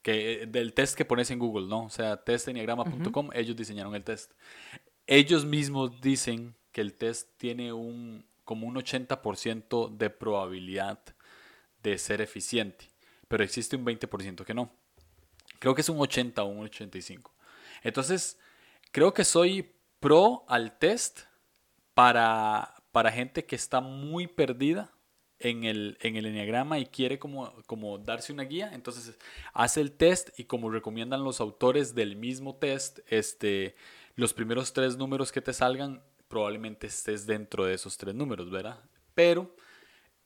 Que, 0.00 0.46
del 0.46 0.74
test 0.74 0.96
que 0.96 1.04
pones 1.04 1.28
en 1.32 1.40
Google, 1.40 1.66
¿no? 1.66 1.86
O 1.86 1.90
sea, 1.90 2.22
testenneagrama.com, 2.22 3.30
ellos 3.34 3.56
diseñaron 3.56 3.96
el 3.96 4.04
test. 4.04 4.30
Ellos 5.06 5.44
mismos 5.44 6.00
dicen 6.00 6.54
que 6.70 6.80
el 6.80 6.94
test 6.94 7.28
tiene 7.36 7.72
un, 7.72 8.24
como 8.44 8.66
un 8.66 8.76
80% 8.76 9.96
de 9.96 10.10
probabilidad 10.10 11.00
de 11.82 11.98
ser 11.98 12.20
eficiente, 12.20 12.90
pero 13.28 13.44
existe 13.44 13.76
un 13.76 13.84
20% 13.84 14.44
que 14.44 14.54
no. 14.54 14.72
Creo 15.58 15.74
que 15.74 15.80
es 15.80 15.88
un 15.88 16.00
80 16.00 16.42
o 16.42 16.46
un 16.46 16.64
85. 16.64 17.32
Entonces, 17.82 18.38
creo 18.90 19.12
que 19.14 19.24
soy 19.24 19.74
pro 20.00 20.44
al 20.48 20.78
test 20.78 21.20
para, 21.94 22.74
para 22.92 23.12
gente 23.12 23.44
que 23.44 23.56
está 23.56 23.80
muy 23.80 24.26
perdida 24.26 24.92
en 25.38 25.64
el, 25.64 25.98
en 26.00 26.16
el 26.16 26.26
enneagrama 26.26 26.78
y 26.78 26.86
quiere 26.86 27.18
como, 27.18 27.52
como 27.66 27.98
darse 27.98 28.32
una 28.32 28.44
guía, 28.44 28.70
entonces 28.72 29.18
hace 29.52 29.80
el 29.80 29.92
test 29.92 30.38
y 30.38 30.44
como 30.44 30.70
recomiendan 30.70 31.24
los 31.24 31.40
autores 31.40 31.94
del 31.94 32.16
mismo 32.16 32.56
test, 32.56 33.00
este, 33.08 33.74
los 34.14 34.32
primeros 34.32 34.72
tres 34.72 34.96
números 34.96 35.32
que 35.32 35.40
te 35.40 35.52
salgan, 35.52 36.02
probablemente 36.28 36.86
estés 36.86 37.26
dentro 37.26 37.64
de 37.64 37.74
esos 37.74 37.96
tres 37.96 38.14
números, 38.14 38.50
¿verdad? 38.50 38.78
Pero 39.14 39.54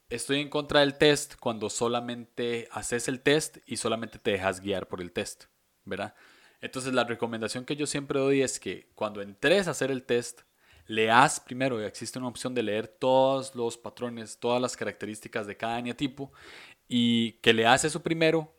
estoy 0.09 0.41
en 0.41 0.49
contra 0.49 0.81
del 0.81 0.99
test 0.99 1.35
cuando 1.37 1.69
solamente 1.71 2.69
haces 2.71 3.09
el 3.09 3.21
test 3.21 3.59
y 3.67 3.77
solamente 3.77 4.19
te 4.19 4.33
dejas 4.33 4.61
guiar 4.61 4.89
por 4.89 5.01
el 5.01 5.13
test, 5.13 5.45
¿verdad? 5.85 6.15
Entonces 6.61 6.95
la 6.95 7.05
recomendación 7.05 7.65
que 7.65 7.77
yo 7.77 7.87
siempre 7.87 8.19
doy 8.19 8.43
es 8.43 8.59
que 8.59 8.91
cuando 8.95 9.21
entres 9.21 9.69
a 9.69 9.73
hacer 9.73 9.91
el 9.91 10.05
test, 10.05 10.43
leas 10.87 11.41
primero, 11.41 11.81
existe 11.81 12.19
una 12.19 12.29
opción 12.29 12.55
de 12.55 12.63
leer 12.63 12.89
todos 12.89 13.55
los 13.55 13.77
patrones, 13.77 14.39
todas 14.39 14.61
las 14.63 14.77
características 14.77 15.47
de 15.47 15.57
cada 15.57 15.79
eneatipo 15.79 16.33
y 16.89 17.33
que 17.43 17.53
leas 17.53 17.85
eso 17.85 18.03
primero, 18.03 18.55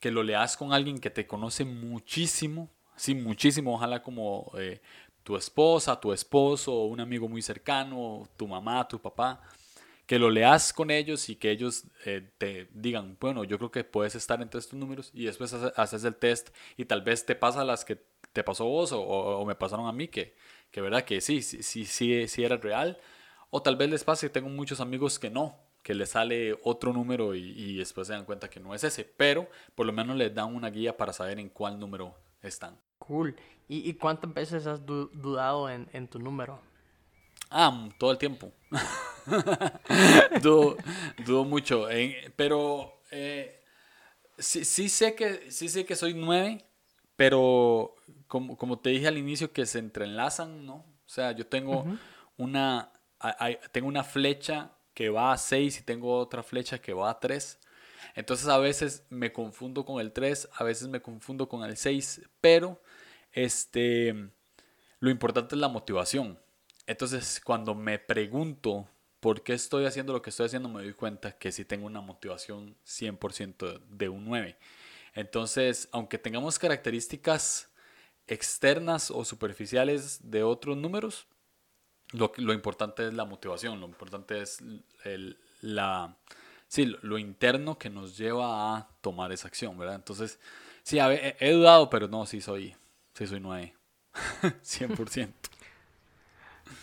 que 0.00 0.10
lo 0.10 0.22
leas 0.22 0.56
con 0.56 0.72
alguien 0.72 0.98
que 0.98 1.10
te 1.10 1.26
conoce 1.26 1.64
muchísimo, 1.64 2.70
sí, 3.02 3.16
muchísimo, 3.16 3.74
ojalá 3.74 4.00
como 4.00 4.52
eh, 4.56 4.80
tu 5.24 5.36
esposa, 5.36 5.98
tu 6.00 6.12
esposo, 6.12 6.84
un 6.84 7.00
amigo 7.00 7.28
muy 7.28 7.42
cercano, 7.42 8.28
tu 8.36 8.46
mamá, 8.46 8.86
tu 8.86 9.00
papá, 9.00 9.42
que 10.06 10.20
lo 10.20 10.30
leas 10.30 10.72
con 10.72 10.88
ellos 10.90 11.28
y 11.28 11.34
que 11.36 11.50
ellos 11.50 11.84
eh, 12.04 12.30
te 12.38 12.68
digan, 12.72 13.16
bueno, 13.20 13.42
yo 13.42 13.58
creo 13.58 13.72
que 13.72 13.82
puedes 13.82 14.14
estar 14.14 14.40
entre 14.40 14.60
estos 14.60 14.78
números 14.78 15.10
y 15.14 15.24
después 15.24 15.52
haces 15.52 16.04
el 16.04 16.14
test 16.14 16.50
y 16.76 16.84
tal 16.84 17.02
vez 17.02 17.26
te 17.26 17.34
pasa 17.34 17.64
las 17.64 17.84
que 17.84 17.98
te 18.32 18.44
pasó 18.44 18.66
vos 18.66 18.92
o, 18.94 19.44
me 19.46 19.56
pasaron 19.56 19.88
a 19.88 19.92
mí, 19.92 20.06
que, 20.06 20.36
que 20.70 20.80
verdad 20.80 21.04
que 21.04 21.20
sí, 21.20 21.42
sí, 21.42 21.62
sí, 21.62 21.84
sí, 21.84 22.28
sí 22.28 22.44
era 22.44 22.56
real. 22.56 22.98
O 23.50 23.62
tal 23.62 23.76
vez 23.76 23.90
les 23.90 24.04
pase, 24.04 24.30
tengo 24.30 24.48
muchos 24.48 24.80
amigos 24.80 25.18
que 25.18 25.28
no, 25.30 25.58
que 25.82 25.94
les 25.94 26.10
sale 26.10 26.56
otro 26.62 26.92
número 26.92 27.34
y, 27.34 27.40
y, 27.56 27.76
después 27.78 28.06
se 28.06 28.14
dan 28.14 28.24
cuenta 28.24 28.48
que 28.48 28.60
no 28.60 28.74
es 28.74 28.84
ese, 28.84 29.04
pero 29.04 29.48
por 29.74 29.86
lo 29.86 29.92
menos 29.92 30.16
les 30.16 30.34
dan 30.34 30.54
una 30.54 30.70
guía 30.70 30.96
para 30.96 31.12
saber 31.12 31.38
en 31.40 31.48
cuál 31.48 31.78
número 31.80 32.16
están. 32.42 32.78
Cool. 33.06 33.34
¿Y, 33.68 33.88
y 33.88 33.94
cuántas 33.94 34.32
veces 34.32 34.66
has 34.66 34.84
dudado 34.84 35.68
en, 35.68 35.88
en, 35.92 36.06
tu 36.06 36.18
número? 36.18 36.60
Ah, 37.50 37.88
todo 37.98 38.12
el 38.12 38.18
tiempo. 38.18 38.52
dudo, 40.42 40.76
dudo, 41.24 41.44
mucho. 41.44 41.88
pero 42.36 43.00
eh, 43.10 43.60
sí, 44.38 44.64
sí, 44.64 44.88
sé 44.88 45.14
que, 45.14 45.50
sí 45.50 45.68
sé 45.68 45.84
que 45.84 45.96
soy 45.96 46.14
nueve, 46.14 46.64
pero 47.16 47.94
como, 48.28 48.56
como 48.56 48.78
te 48.78 48.90
dije 48.90 49.08
al 49.08 49.18
inicio, 49.18 49.52
que 49.52 49.66
se 49.66 49.78
entrelazan, 49.78 50.64
¿no? 50.64 50.74
O 50.74 51.08
sea, 51.08 51.32
yo 51.32 51.46
tengo, 51.46 51.84
una, 52.36 52.90
tengo 53.72 53.88
una 53.88 54.04
flecha 54.04 54.70
que 54.94 55.10
va 55.10 55.32
a 55.32 55.38
6 55.38 55.80
y 55.80 55.82
tengo 55.82 56.16
otra 56.18 56.42
flecha 56.42 56.78
que 56.78 56.92
va 56.92 57.10
a 57.10 57.20
3. 57.20 57.58
Entonces 58.14 58.48
a 58.48 58.58
veces 58.58 59.04
me 59.10 59.32
confundo 59.32 59.84
con 59.84 60.00
el 60.00 60.12
3, 60.12 60.48
a 60.54 60.64
veces 60.64 60.88
me 60.88 61.00
confundo 61.00 61.48
con 61.48 61.64
el 61.64 61.76
6, 61.76 62.22
pero 62.40 62.80
este, 63.32 64.30
lo 65.00 65.10
importante 65.10 65.54
es 65.54 65.60
la 65.60 65.68
motivación. 65.68 66.38
Entonces 66.86 67.40
cuando 67.44 67.74
me 67.74 67.98
pregunto 67.98 68.88
por 69.20 69.42
qué 69.42 69.52
estoy 69.54 69.84
haciendo 69.84 70.12
lo 70.12 70.20
que 70.20 70.30
estoy 70.30 70.46
haciendo, 70.46 70.68
me 70.68 70.82
doy 70.82 70.94
cuenta 70.94 71.38
que 71.38 71.52
sí 71.52 71.64
tengo 71.64 71.86
una 71.86 72.00
motivación 72.00 72.76
100% 72.84 73.80
de 73.88 74.08
un 74.08 74.24
9. 74.24 74.58
Entonces, 75.14 75.88
aunque 75.92 76.18
tengamos 76.18 76.58
características 76.58 77.70
externas 78.26 79.10
o 79.10 79.24
superficiales 79.24 80.18
de 80.30 80.42
otros 80.42 80.76
números, 80.76 81.26
lo, 82.12 82.32
lo 82.36 82.52
importante 82.52 83.06
es 83.06 83.14
la 83.14 83.24
motivación, 83.24 83.80
lo 83.80 83.86
importante 83.86 84.40
es 84.40 84.58
el, 85.04 85.38
la, 85.60 86.16
sí, 86.66 86.96
lo 87.02 87.18
interno 87.18 87.78
que 87.78 87.90
nos 87.90 88.16
lleva 88.16 88.76
a 88.76 88.88
tomar 89.00 89.32
esa 89.32 89.48
acción, 89.48 89.78
¿verdad? 89.78 89.96
Entonces, 89.96 90.40
sí, 90.82 90.98
he, 90.98 91.36
he 91.38 91.52
dudado, 91.52 91.88
pero 91.90 92.08
no, 92.08 92.26
sí 92.26 92.40
soy, 92.40 92.74
sí 93.14 93.26
soy 93.26 93.40
9, 93.40 93.74
100%. 94.14 95.32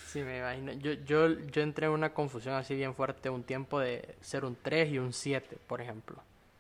Sí, 0.10 0.22
me 0.22 0.40
imagino. 0.40 0.72
Yo, 0.74 0.94
yo, 0.94 1.28
yo 1.52 1.62
entré 1.62 1.86
en 1.86 1.92
una 1.92 2.16
confusión 2.16 2.56
así 2.56 2.74
bien 2.74 2.96
fuerte 2.96 3.30
un 3.30 3.44
tiempo 3.44 3.80
de 3.80 4.16
ser 4.22 4.44
un 4.44 4.58
3 4.60 4.94
y 4.94 4.98
un 4.98 5.14
7, 5.14 5.60
por 5.68 5.82
ejemplo. 5.82 6.18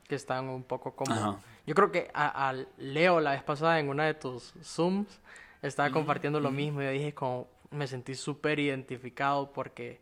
Que 0.07 0.13
están 0.13 0.49
un 0.49 0.61
poco 0.61 0.95
como... 0.95 1.39
Yo 1.65 1.73
creo 1.73 1.91
que 1.91 2.11
a, 2.13 2.53
Leo 2.77 3.19
la 3.19 3.31
vez 3.31 3.41
pasada 3.41 3.79
en 3.79 3.89
una 3.89 4.05
de 4.05 4.13
tus 4.13 4.53
Zooms 4.63 5.19
estaba 5.63 5.89
compartiendo 5.89 6.39
lo 6.39 6.51
mismo 6.51 6.81
y 6.81 6.85
yo 6.85 6.91
dije 6.91 7.13
como 7.13 7.47
me 7.71 7.87
sentí 7.87 8.15
súper 8.15 8.59
identificado 8.59 9.51
porque 9.51 9.99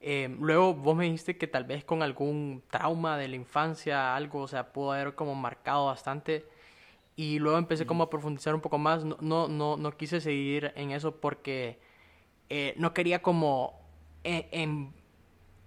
eh, 0.00 0.34
luego 0.38 0.74
vos 0.74 0.96
me 0.96 1.04
dijiste 1.04 1.36
que 1.36 1.46
tal 1.46 1.64
vez 1.64 1.84
con 1.84 2.02
algún 2.02 2.62
trauma 2.70 3.16
de 3.16 3.28
la 3.28 3.36
infancia, 3.36 4.14
algo, 4.14 4.42
o 4.42 4.48
sea, 4.48 4.72
pudo 4.72 4.92
haber 4.92 5.14
como 5.14 5.34
marcado 5.34 5.86
bastante 5.86 6.46
y 7.16 7.38
luego 7.38 7.56
empecé 7.56 7.86
como 7.86 8.04
a 8.04 8.10
profundizar 8.10 8.54
un 8.54 8.60
poco 8.60 8.76
más, 8.76 9.04
no, 9.04 9.16
no, 9.20 9.48
no, 9.48 9.78
no 9.78 9.96
quise 9.96 10.20
seguir 10.20 10.72
en 10.76 10.90
eso 10.90 11.16
porque 11.16 11.78
eh, 12.50 12.74
no 12.76 12.92
quería 12.92 13.22
como 13.22 13.80
e, 14.22 14.68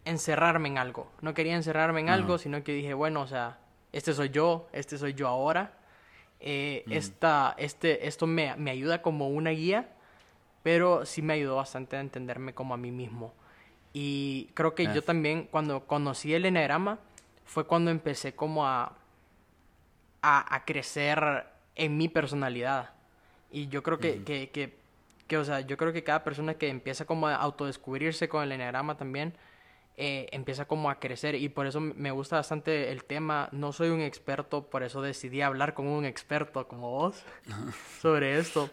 encerrarme 0.06 0.70
en 0.70 0.78
algo, 0.78 1.12
no 1.22 1.34
quería 1.34 1.56
encerrarme 1.56 2.02
en 2.02 2.10
algo, 2.10 2.38
sino 2.38 2.64
que 2.64 2.74
dije, 2.74 2.94
bueno, 2.94 3.22
o 3.22 3.28
sea, 3.28 3.60
este 3.92 4.14
soy 4.14 4.30
yo, 4.30 4.70
este 4.72 4.98
soy 4.98 5.16
yo 5.16 5.28
ahora. 5.28 5.74
Eh, 6.42 6.86
esta, 6.90 7.54
este, 7.58 8.08
esto 8.08 8.26
me, 8.26 8.56
me, 8.56 8.72
ayuda 8.72 9.02
como 9.02 9.28
una 9.28 9.50
guía, 9.50 9.90
pero 10.64 11.06
sí 11.06 11.22
me 11.22 11.34
ayudó 11.34 11.58
bastante 11.58 11.98
a 11.98 12.00
entenderme 12.00 12.54
como 12.54 12.74
a 12.74 12.78
mí 12.78 12.92
mismo. 12.92 13.34
Y 13.92 14.50
creo 14.54 14.74
que 14.74 14.86
yo 14.94 15.02
también, 15.02 15.50
cuando 15.52 15.86
conocí 15.86 16.34
el 16.34 16.46
enagrama, 16.46 17.00
fue 17.44 17.66
cuando 17.66 17.92
empecé 17.92 18.36
como 18.36 18.66
a, 18.66 18.99
a, 20.22 20.56
a, 20.56 20.66
crecer 20.66 21.46
en 21.76 21.98
mi 21.98 22.10
personalidad. 22.10 22.92
Y 23.52 23.68
yo 23.68 23.84
creo 23.84 23.98
que, 23.98 24.24
que, 24.24 24.50
que, 24.50 24.78
que, 25.28 25.38
o 25.38 25.44
sea, 25.44 25.62
yo 25.62 25.78
creo 25.78 25.94
que 25.94 26.04
cada 26.04 26.24
persona 26.24 26.54
que 26.54 26.70
empieza 26.70 27.06
como 27.06 27.28
a 27.28 27.36
autodescubrirse 27.36 28.30
con 28.30 28.44
el 28.44 28.52
enagrama 28.52 28.98
también, 28.98 29.34
eh, 30.02 30.30
empieza 30.32 30.66
como 30.66 30.90
a 30.90 31.00
crecer 31.00 31.36
y 31.36 31.50
por 31.50 31.68
eso 31.68 31.82
me 31.82 32.12
gusta 32.12 32.38
bastante 32.38 32.92
el 32.92 33.04
tema. 33.04 33.50
No 33.52 33.74
soy 33.74 33.90
un 33.90 34.02
experto, 34.02 34.64
por 34.70 34.84
eso 34.84 35.02
decidí 35.02 35.42
hablar 35.42 35.74
con 35.74 35.88
un 35.88 36.06
experto 36.06 36.68
como 36.68 36.92
vos 36.92 37.24
sobre 38.02 38.40
esto. 38.40 38.70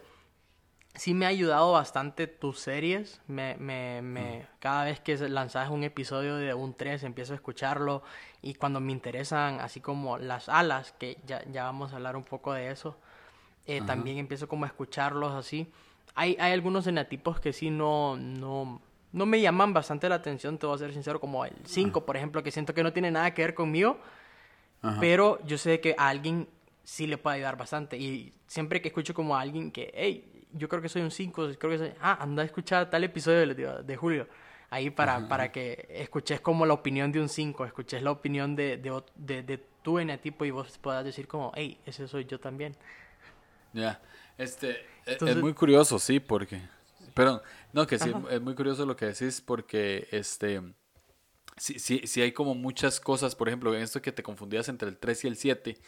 Sí 0.97 1.15
me 1.15 1.27
ha 1.27 1.29
ayudado 1.29 1.73
bastante 1.73 2.27
tus 2.27 2.59
series. 2.59 3.21
Me, 3.27 3.57
me, 3.57 4.03
me, 4.03 4.47
cada 4.59 4.85
vez 4.85 5.01
que 5.01 5.17
lanzas 5.29 5.71
un 5.71 5.85
episodio 5.85 6.37
de 6.37 6.55
un 6.55 6.75
3 6.75 7.03
empiezo 7.05 7.33
a 7.33 7.37
escucharlo 7.37 8.03
y 8.43 8.55
cuando 8.55 8.81
me 8.81 8.93
interesan 8.93 9.61
así 9.61 9.81
como 9.81 10.19
las 10.19 10.49
alas, 10.49 10.93
que 10.99 11.19
ya, 11.27 11.45
ya 11.51 11.65
vamos 11.65 11.93
a 11.93 11.97
hablar 11.97 12.17
un 12.17 12.25
poco 12.25 12.53
de 12.53 12.71
eso, 12.71 12.97
eh, 13.67 13.83
también 13.83 14.19
empiezo 14.19 14.49
como 14.49 14.65
a 14.65 14.69
escucharlos 14.69 15.33
así. 15.33 15.71
Hay, 16.15 16.37
hay 16.41 16.53
algunos 16.53 16.87
enatipos 16.87 17.41
que 17.41 17.53
sí 17.53 17.69
no, 17.69 18.17
no, 18.17 18.81
no 19.13 19.27
me 19.27 19.41
llaman 19.41 19.73
bastante 19.73 20.09
la 20.09 20.15
atención, 20.15 20.59
te 20.59 20.67
voy 20.67 20.77
a 20.77 20.79
ser 20.79 20.93
sincero, 20.93 21.21
como 21.21 21.45
el 21.45 21.55
5, 21.65 22.07
por 22.07 22.17
ejemplo, 22.17 22.43
que 22.43 22.51
siento 22.51 22.73
que 22.73 22.83
no 22.83 22.93
tiene 22.93 23.11
nada 23.11 23.35
que 23.35 23.43
ver 23.43 23.55
conmigo, 23.55 23.99
pero 25.01 25.45
yo 25.45 25.59
sé 25.59 25.81
que 25.81 25.95
a 25.99 26.09
alguien 26.09 26.49
sí 26.85 27.07
le 27.07 27.19
puede 27.19 27.37
ayudar 27.37 27.57
bastante. 27.57 27.99
Y 27.99 28.33
siempre 28.47 28.81
que 28.81 28.89
escucho 28.89 29.13
como 29.13 29.37
a 29.37 29.41
alguien 29.41 29.73
que, 29.73 29.93
hey, 29.95 30.36
yo 30.57 30.69
creo 30.69 30.83
que 30.83 30.89
soy 30.89 31.03
un 31.03 31.11
5, 31.11 31.51
creo 31.59 31.73
que 31.73 31.79
soy, 31.79 31.93
ah, 32.01 32.19
anda 32.21 32.43
a 32.43 32.47
escuchar 32.47 32.91
tal 32.91 33.05
episodio 33.05 33.55
de, 33.55 33.83
de 33.83 33.97
Julio, 33.97 34.29
ahí 34.71 34.91
para, 34.91 35.29
para 35.29 35.53
que 35.53 35.87
escuches 35.91 36.41
como 36.41 36.67
la 36.67 36.75
opinión 36.75 37.13
de 37.13 37.21
un 37.21 37.29
5, 37.29 37.65
escuches 37.67 38.03
la 38.03 38.11
opinión 38.11 38.57
de, 38.57 38.77
de, 38.77 39.03
de, 39.15 39.43
de 39.43 39.59
tu 39.83 39.99
tipo 40.23 40.45
y 40.45 40.51
vos 40.51 40.79
puedas 40.79 41.05
decir 41.05 41.29
como, 41.29 41.53
hey, 41.55 41.81
ese 41.87 42.09
soy 42.09 42.25
yo 42.25 42.41
también. 42.41 42.77
Ya, 43.73 44.01
este, 44.39 44.85
e, 45.07 45.19
es 45.21 45.37
muy 45.37 45.55
curioso, 45.55 45.99
sí, 45.99 46.19
porque 46.19 46.61
pero, 47.17 47.43
no, 47.73 47.87
que 47.87 47.99
sí, 47.99 48.13
es 48.31 48.41
muy 48.43 48.55
curioso 48.55 48.85
lo 48.85 48.95
que 48.95 49.07
decís 49.07 49.41
porque, 49.41 50.07
este, 50.11 50.61
sí, 51.57 51.79
sí, 51.79 52.03
sí 52.05 52.21
hay 52.21 52.33
como 52.33 52.55
muchas 52.55 53.01
cosas, 53.01 53.35
por 53.35 53.49
ejemplo, 53.49 53.75
en 53.75 53.81
esto 53.81 54.03
que 54.03 54.13
te 54.13 54.23
confundías 54.23 54.69
entre 54.69 54.91
el 54.91 54.99
3 54.99 55.25
y 55.25 55.29
el 55.29 55.37
7, 55.37 55.79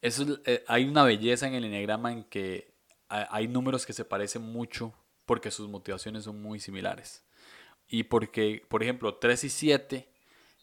eso, 0.00 0.38
eh, 0.44 0.62
hay 0.68 0.84
una 0.84 1.02
belleza 1.02 1.48
en 1.48 1.54
el 1.54 1.64
enneagrama 1.64 2.12
en 2.12 2.22
que 2.22 2.72
hay 3.08 3.48
números 3.48 3.86
que 3.86 3.92
se 3.92 4.04
parecen 4.04 4.42
mucho 4.42 4.94
porque 5.26 5.50
sus 5.50 5.68
motivaciones 5.68 6.24
son 6.24 6.40
muy 6.40 6.60
similares. 6.60 7.24
Y 7.88 8.04
porque, 8.04 8.62
por 8.68 8.82
ejemplo, 8.82 9.16
3 9.16 9.44
y 9.44 9.48
7 9.50 10.08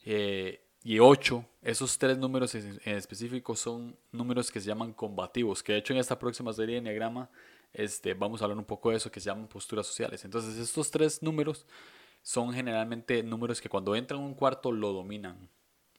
eh, 0.05 0.67
y 0.83 0.99
8, 0.99 1.45
esos 1.61 1.97
tres 1.97 2.17
números 2.17 2.55
en, 2.55 2.79
específico 2.85 3.55
son 3.55 3.95
números 4.11 4.51
que 4.51 4.59
se 4.59 4.67
llaman 4.67 4.93
combativos, 4.93 5.61
que 5.61 5.73
de 5.73 5.79
hecho 5.79 5.93
en 5.93 5.99
esta 5.99 6.17
próxima 6.17 6.51
serie 6.53 6.75
de 6.75 6.79
enneagrama 6.79 7.29
este, 7.73 8.13
vamos 8.15 8.41
a 8.41 8.45
hablar 8.45 8.57
un 8.57 8.65
poco 8.65 8.89
de 8.89 8.97
eso 8.97 9.11
que 9.11 9.19
se 9.19 9.29
llaman 9.29 9.47
posturas 9.47 9.85
sociales. 9.85 10.25
Entonces, 10.25 10.57
estos 10.57 10.89
tres 10.89 11.21
números 11.21 11.65
son 12.23 12.53
generalmente 12.53 13.21
números 13.23 13.61
que 13.61 13.69
cuando 13.69 13.95
entran 13.95 14.19
en 14.19 14.27
un 14.27 14.33
cuarto 14.33 14.71
lo 14.71 14.91
dominan, 14.91 15.49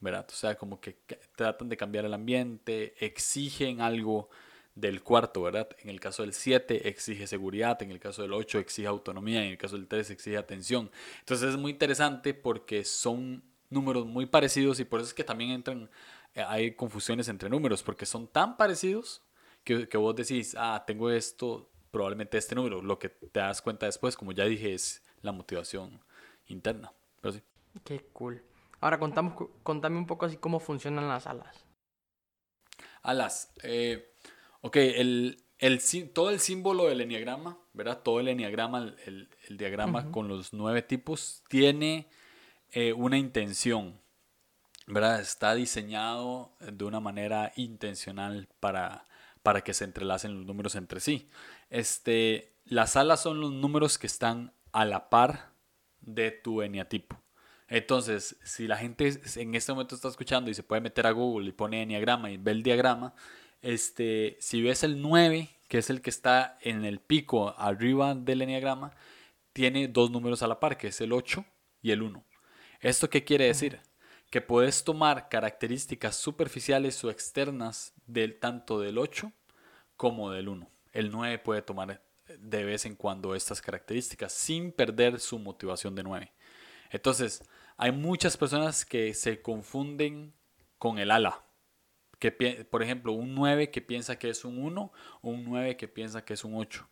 ¿verdad? 0.00 0.26
O 0.28 0.34
sea, 0.34 0.56
como 0.56 0.80
que 0.80 0.99
tratan 1.37 1.68
de 1.68 1.76
cambiar 1.76 2.04
el 2.04 2.14
ambiente, 2.14 2.94
exigen 3.04 3.80
algo 3.80 4.28
del 4.75 5.02
cuarto, 5.02 5.43
¿verdad? 5.43 5.69
En 5.81 5.91
el 5.91 6.00
caso 6.00 6.23
del 6.23 6.33
7 6.33 6.88
exige 6.88 7.26
seguridad, 7.26 7.83
en 7.83 7.91
el 7.91 8.00
caso 8.00 8.23
del 8.23 8.33
8 8.33 8.59
exige 8.59 8.88
autonomía, 8.88 9.45
en 9.45 9.50
el 9.52 9.59
caso 9.59 9.76
del 9.76 9.87
3 9.87 10.11
exige 10.11 10.37
atención. 10.37 10.91
Entonces 11.21 11.50
es 11.50 11.57
muy 11.57 11.73
interesante 11.73 12.35
porque 12.35 12.85
son 12.85 13.43
números 13.69 14.07
muy 14.07 14.26
parecidos 14.26 14.81
y 14.81 14.85
por 14.85 15.00
eso 15.00 15.09
es 15.09 15.14
que 15.14 15.25
también 15.25 15.50
entran, 15.50 15.91
eh, 16.35 16.43
hay 16.43 16.75
confusiones 16.75 17.29
entre 17.29 17.49
números, 17.49 17.83
porque 17.83 18.07
son 18.07 18.26
tan 18.29 18.57
parecidos 18.57 19.23
que, 19.64 19.88
que 19.88 19.97
vos 19.99 20.14
decís, 20.14 20.55
ah, 20.59 20.85
tengo 20.87 21.11
esto, 21.11 21.71
probablemente 21.91 22.38
este 22.38 22.57
número. 22.57 22.83
Lo 22.83 22.99
que 22.99 23.11
te 23.11 23.38
das 23.38 23.62
cuenta 23.62 23.87
después, 23.87 24.17
como 24.17 24.33
ya 24.33 24.45
dije, 24.45 24.75
es 24.75 25.02
la 25.21 25.31
motivación 25.31 26.00
interna. 26.47 26.93
Pero 27.21 27.35
sí. 27.35 27.43
Qué 27.85 28.00
cool. 28.12 28.43
Ahora 28.81 28.99
contamos, 28.99 29.35
contame 29.62 29.97
un 29.97 30.07
poco 30.07 30.26
así 30.26 30.37
cómo 30.37 30.59
funcionan 30.59 31.09
las 31.09 31.26
alas. 31.29 31.64
Alas. 33.02 33.52
Eh, 33.62 34.12
ok, 34.62 34.76
el, 34.76 35.45
el, 35.59 35.81
todo 36.12 36.31
el 36.31 36.40
símbolo 36.40 36.87
del 36.87 37.02
enneagrama, 37.02 37.59
¿verdad? 37.73 38.00
Todo 38.02 38.21
el 38.21 38.28
enneagrama, 38.28 38.95
el, 39.04 39.28
el 39.49 39.57
diagrama 39.57 40.11
con 40.11 40.28
los 40.28 40.52
nueve 40.52 40.83
tipos, 40.83 41.45
tiene 41.49 42.09
eh, 42.71 42.92
una 42.92 43.19
intención, 43.19 44.00
¿verdad? 44.87 45.21
Está 45.21 45.54
diseñado 45.54 46.57
de 46.61 46.85
una 46.85 47.00
manera 47.00 47.52
intencional 47.57 48.49
para, 48.61 49.07
para 49.42 49.61
que 49.61 49.75
se 49.75 49.85
entrelacen 49.85 50.37
los 50.37 50.47
números 50.47 50.75
entre 50.75 51.00
sí. 51.00 51.28
Este, 51.69 52.54
las 52.64 52.97
alas 52.97 53.23
son 53.23 53.40
los 53.40 53.52
números 53.52 53.99
que 53.99 54.07
están 54.07 54.54
a 54.73 54.85
la 54.85 55.11
par 55.11 55.52
de 56.00 56.31
tu 56.31 56.62
eneatipo. 56.62 57.21
Entonces, 57.69 58.37
si 58.45 58.66
la 58.66 58.76
gente 58.76 59.19
en 59.37 59.54
este 59.54 59.73
momento 59.73 59.95
está 59.95 60.09
escuchando 60.09 60.50
y 60.50 60.54
se 60.54 60.62
puede 60.62 60.83
meter 60.83 61.07
a 61.07 61.11
Google 61.12 61.49
y 61.49 61.52
pone 61.52 61.83
enneagrama 61.83 62.31
y 62.31 62.37
ve 62.37 62.52
el 62.52 62.62
diagrama, 62.62 63.14
este, 63.62 64.37
si 64.40 64.61
ves 64.61 64.83
el 64.83 65.00
9, 65.00 65.49
que 65.69 65.78
es 65.78 65.88
el 65.90 66.02
que 66.02 66.11
está 66.11 66.59
en 66.61 66.85
el 66.85 67.00
pico 67.00 67.54
arriba 67.57 68.14
del 68.14 68.42
enneagrama, 68.42 68.92
tiene 69.52 69.88
dos 69.88 70.11
números 70.11 70.42
a 70.42 70.47
la 70.47 70.61
par, 70.61 70.76
que 70.76 70.88
es 70.88 71.00
el 71.00 71.12
8 71.12 71.45
y 71.81 71.92
el 71.92 72.02
1. 72.02 72.25
¿Esto 72.81 73.09
qué 73.09 73.25
quiere 73.25 73.47
decir? 73.47 73.81
Que 74.31 74.40
puedes 74.40 74.85
tomar 74.85 75.28
características 75.28 76.16
superficiales 76.16 77.02
o 77.04 77.11
externas 77.11 77.95
del 78.07 78.38
tanto 78.38 78.81
del 78.81 78.99
8 78.99 79.33
como 79.97 80.31
del 80.31 80.49
1. 80.49 80.69
El 80.92 81.11
9 81.11 81.38
puede 81.38 81.62
tomar 81.62 82.02
de 82.38 82.64
vez 82.64 82.87
en 82.87 82.97
cuando 82.97 83.35
estas 83.35 83.61
características 83.61 84.33
sin 84.33 84.73
perder 84.73 85.21
su 85.21 85.38
motivación 85.38 85.95
de 85.95 86.02
9. 86.02 86.33
Entonces, 86.90 87.42
hay 87.76 87.92
muchas 87.92 88.37
personas 88.37 88.85
que 88.85 89.14
se 89.14 89.40
confunden 89.42 90.35
con 90.78 90.99
el 90.99 91.11
ala. 91.11 91.45
Que, 92.23 92.64
por 92.71 92.85
ejemplo, 92.85 93.11
un 93.11 93.35
9 93.35 93.73
que 93.73 93.83
piensa 93.83 94.17
que 94.17 94.31
es 94.31 94.45
un 94.45 94.57
1 94.62 94.93
o 95.23 95.29
un 95.29 95.43
9 95.43 95.76
que 95.76 95.88
piensa 95.88 96.25
que 96.25 96.35
es 96.35 96.45
un 96.45 96.55
8. 96.55 96.88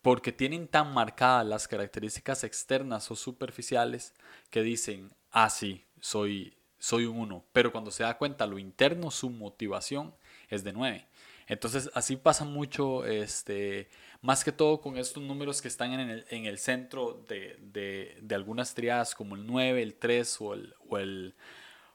Porque 0.00 0.32
tienen 0.32 0.66
tan 0.66 0.92
marcadas 0.92 1.46
las 1.46 1.68
características 1.68 2.42
externas 2.42 3.08
o 3.12 3.14
superficiales 3.14 4.14
que 4.50 4.62
dicen, 4.62 5.14
ah, 5.30 5.48
sí, 5.48 5.84
soy, 6.00 6.56
soy 6.80 7.04
un 7.04 7.18
1. 7.18 7.44
Pero 7.52 7.70
cuando 7.70 7.92
se 7.92 8.02
da 8.02 8.18
cuenta 8.18 8.48
lo 8.48 8.58
interno, 8.58 9.12
su 9.12 9.30
motivación 9.30 10.12
es 10.48 10.64
de 10.64 10.72
9. 10.72 11.06
Entonces, 11.46 11.88
así 11.94 12.16
pasa 12.16 12.44
mucho, 12.44 13.04
este, 13.04 13.90
más 14.22 14.42
que 14.42 14.50
todo 14.50 14.80
con 14.80 14.96
estos 14.96 15.22
números 15.22 15.62
que 15.62 15.68
están 15.68 15.92
en 15.92 16.00
el, 16.00 16.26
en 16.30 16.46
el 16.46 16.58
centro 16.58 17.24
de, 17.28 17.58
de, 17.60 18.18
de, 18.20 18.34
algunas 18.34 18.74
triadas, 18.74 19.14
como 19.14 19.36
el 19.36 19.46
9, 19.46 19.82
el 19.82 19.94
3 19.94 20.40
o 20.40 20.54
el, 20.54 20.74
o 20.88 20.98
el, 20.98 21.36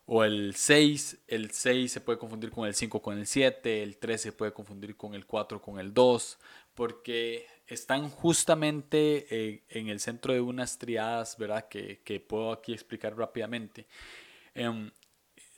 o 0.07 0.23
el 0.23 0.55
6. 0.55 1.19
El 1.27 1.51
6 1.51 1.91
se 1.91 2.01
puede 2.01 2.17
confundir 2.17 2.49
con 2.49 2.65
el 2.65 2.73
5 2.73 3.01
con 3.01 3.17
el 3.19 3.27
7, 3.27 3.83
el 3.83 3.97
3 3.97 4.21
se 4.21 4.31
puede 4.31 4.53
confundir 4.53 4.97
con 4.97 5.13
el 5.13 5.27
4 5.27 5.61
con 5.61 5.79
el 5.79 5.93
2, 5.93 6.39
porque 6.73 7.45
están 7.67 8.09
justamente 8.09 9.27
eh, 9.29 9.63
en 9.69 9.89
el 9.89 9.99
centro 9.99 10.33
de 10.33 10.41
unas 10.41 10.79
triadas, 10.79 11.37
¿verdad? 11.37 11.67
Que, 11.67 12.01
que 12.03 12.19
puedo 12.19 12.51
aquí 12.51 12.73
explicar 12.73 13.15
rápidamente. 13.15 13.85
Um, 14.55 14.89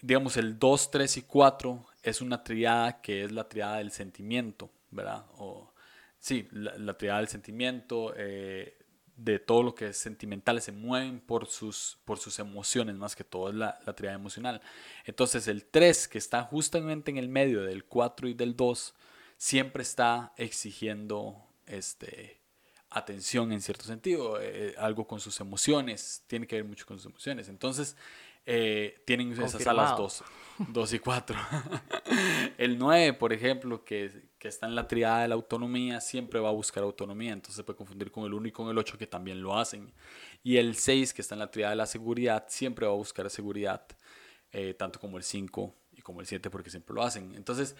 digamos, 0.01 0.35
el 0.37 0.57
2, 0.57 0.91
3 0.91 1.17
y 1.17 1.21
4 1.21 1.85
es 2.03 2.21
una 2.21 2.43
triada 2.43 3.01
que 3.01 3.23
es 3.23 3.31
la 3.31 3.47
triada 3.47 3.77
del 3.77 3.91
sentimiento, 3.91 4.71
¿verdad? 4.89 5.25
O, 5.37 5.71
sí, 6.17 6.47
la, 6.51 6.97
triada 6.97 7.19
del 7.19 7.27
sentimiento, 7.27 8.13
eh, 8.17 8.78
de 9.19 9.37
todo 9.37 9.63
lo 9.63 9.75
que 9.75 9.87
es 9.87 9.97
sentimental, 9.97 10.61
se 10.61 10.71
mueven 10.71 11.19
por 11.19 11.47
sus, 11.47 11.97
por 12.05 12.19
sus 12.19 12.39
emociones, 12.39 12.95
más 12.95 13.15
que 13.15 13.23
todo 13.23 13.49
es 13.49 13.55
la, 13.55 13.79
la 13.85 14.13
emocional. 14.13 14.61
Entonces 15.05 15.47
el 15.47 15.65
3, 15.65 16.07
que 16.07 16.17
está 16.17 16.43
justamente 16.43 17.11
en 17.11 17.17
el 17.17 17.27
medio 17.27 17.63
del 17.63 17.85
4 17.85 18.29
y 18.29 18.33
del 18.33 18.55
2, 18.55 18.95
siempre 19.37 19.83
está 19.83 20.33
exigiendo 20.37 21.43
este, 21.65 22.39
atención 22.89 23.51
en 23.51 23.61
cierto 23.61 23.85
sentido, 23.85 24.39
eh, 24.41 24.73
algo 24.77 25.05
con 25.05 25.19
sus 25.19 25.39
emociones, 25.39 26.23
tiene 26.27 26.47
que 26.47 26.55
ver 26.55 26.65
mucho 26.65 26.85
con 26.85 26.97
sus 26.97 27.07
emociones. 27.07 27.49
Entonces, 27.49 27.97
eh, 28.45 29.01
tienen 29.05 29.31
esas 29.31 29.65
alas 29.67 29.95
2, 29.97 30.23
2 30.69 30.93
y 30.93 30.99
4. 30.99 31.37
el 32.57 32.77
9, 32.77 33.13
por 33.13 33.33
ejemplo, 33.33 33.83
que, 33.83 34.29
que, 34.39 34.47
está 34.47 34.67
en 34.67 34.75
la 34.75 34.87
triada 34.87 35.21
de 35.21 35.27
la 35.27 35.35
autonomía, 35.35 36.01
siempre 36.01 36.39
va 36.39 36.49
a 36.49 36.53
buscar 36.53 36.83
autonomía, 36.83 37.33
entonces 37.33 37.55
se 37.55 37.63
puede 37.63 37.77
confundir 37.77 38.11
con 38.11 38.25
el 38.25 38.33
1 38.33 38.47
y 38.47 38.51
con 38.51 38.69
el 38.69 38.77
8 38.77 38.97
que 38.97 39.07
también 39.07 39.41
lo 39.41 39.57
hacen. 39.57 39.93
Y 40.43 40.57
el 40.57 40.75
6, 40.75 41.13
que 41.13 41.21
está 41.21 41.35
en 41.35 41.39
la 41.39 41.51
triada 41.51 41.71
de 41.71 41.77
la 41.77 41.85
seguridad, 41.85 42.45
siempre 42.47 42.85
va 42.85 42.93
a 42.93 42.95
buscar 42.95 43.29
seguridad, 43.29 43.85
eh, 44.51 44.73
tanto 44.73 44.99
como 44.99 45.17
el 45.17 45.23
5 45.23 45.75
y 45.91 46.01
como 46.01 46.21
el 46.21 46.27
7 46.27 46.49
porque 46.49 46.69
siempre 46.69 46.95
lo 46.95 47.03
hacen. 47.03 47.35
Entonces, 47.35 47.75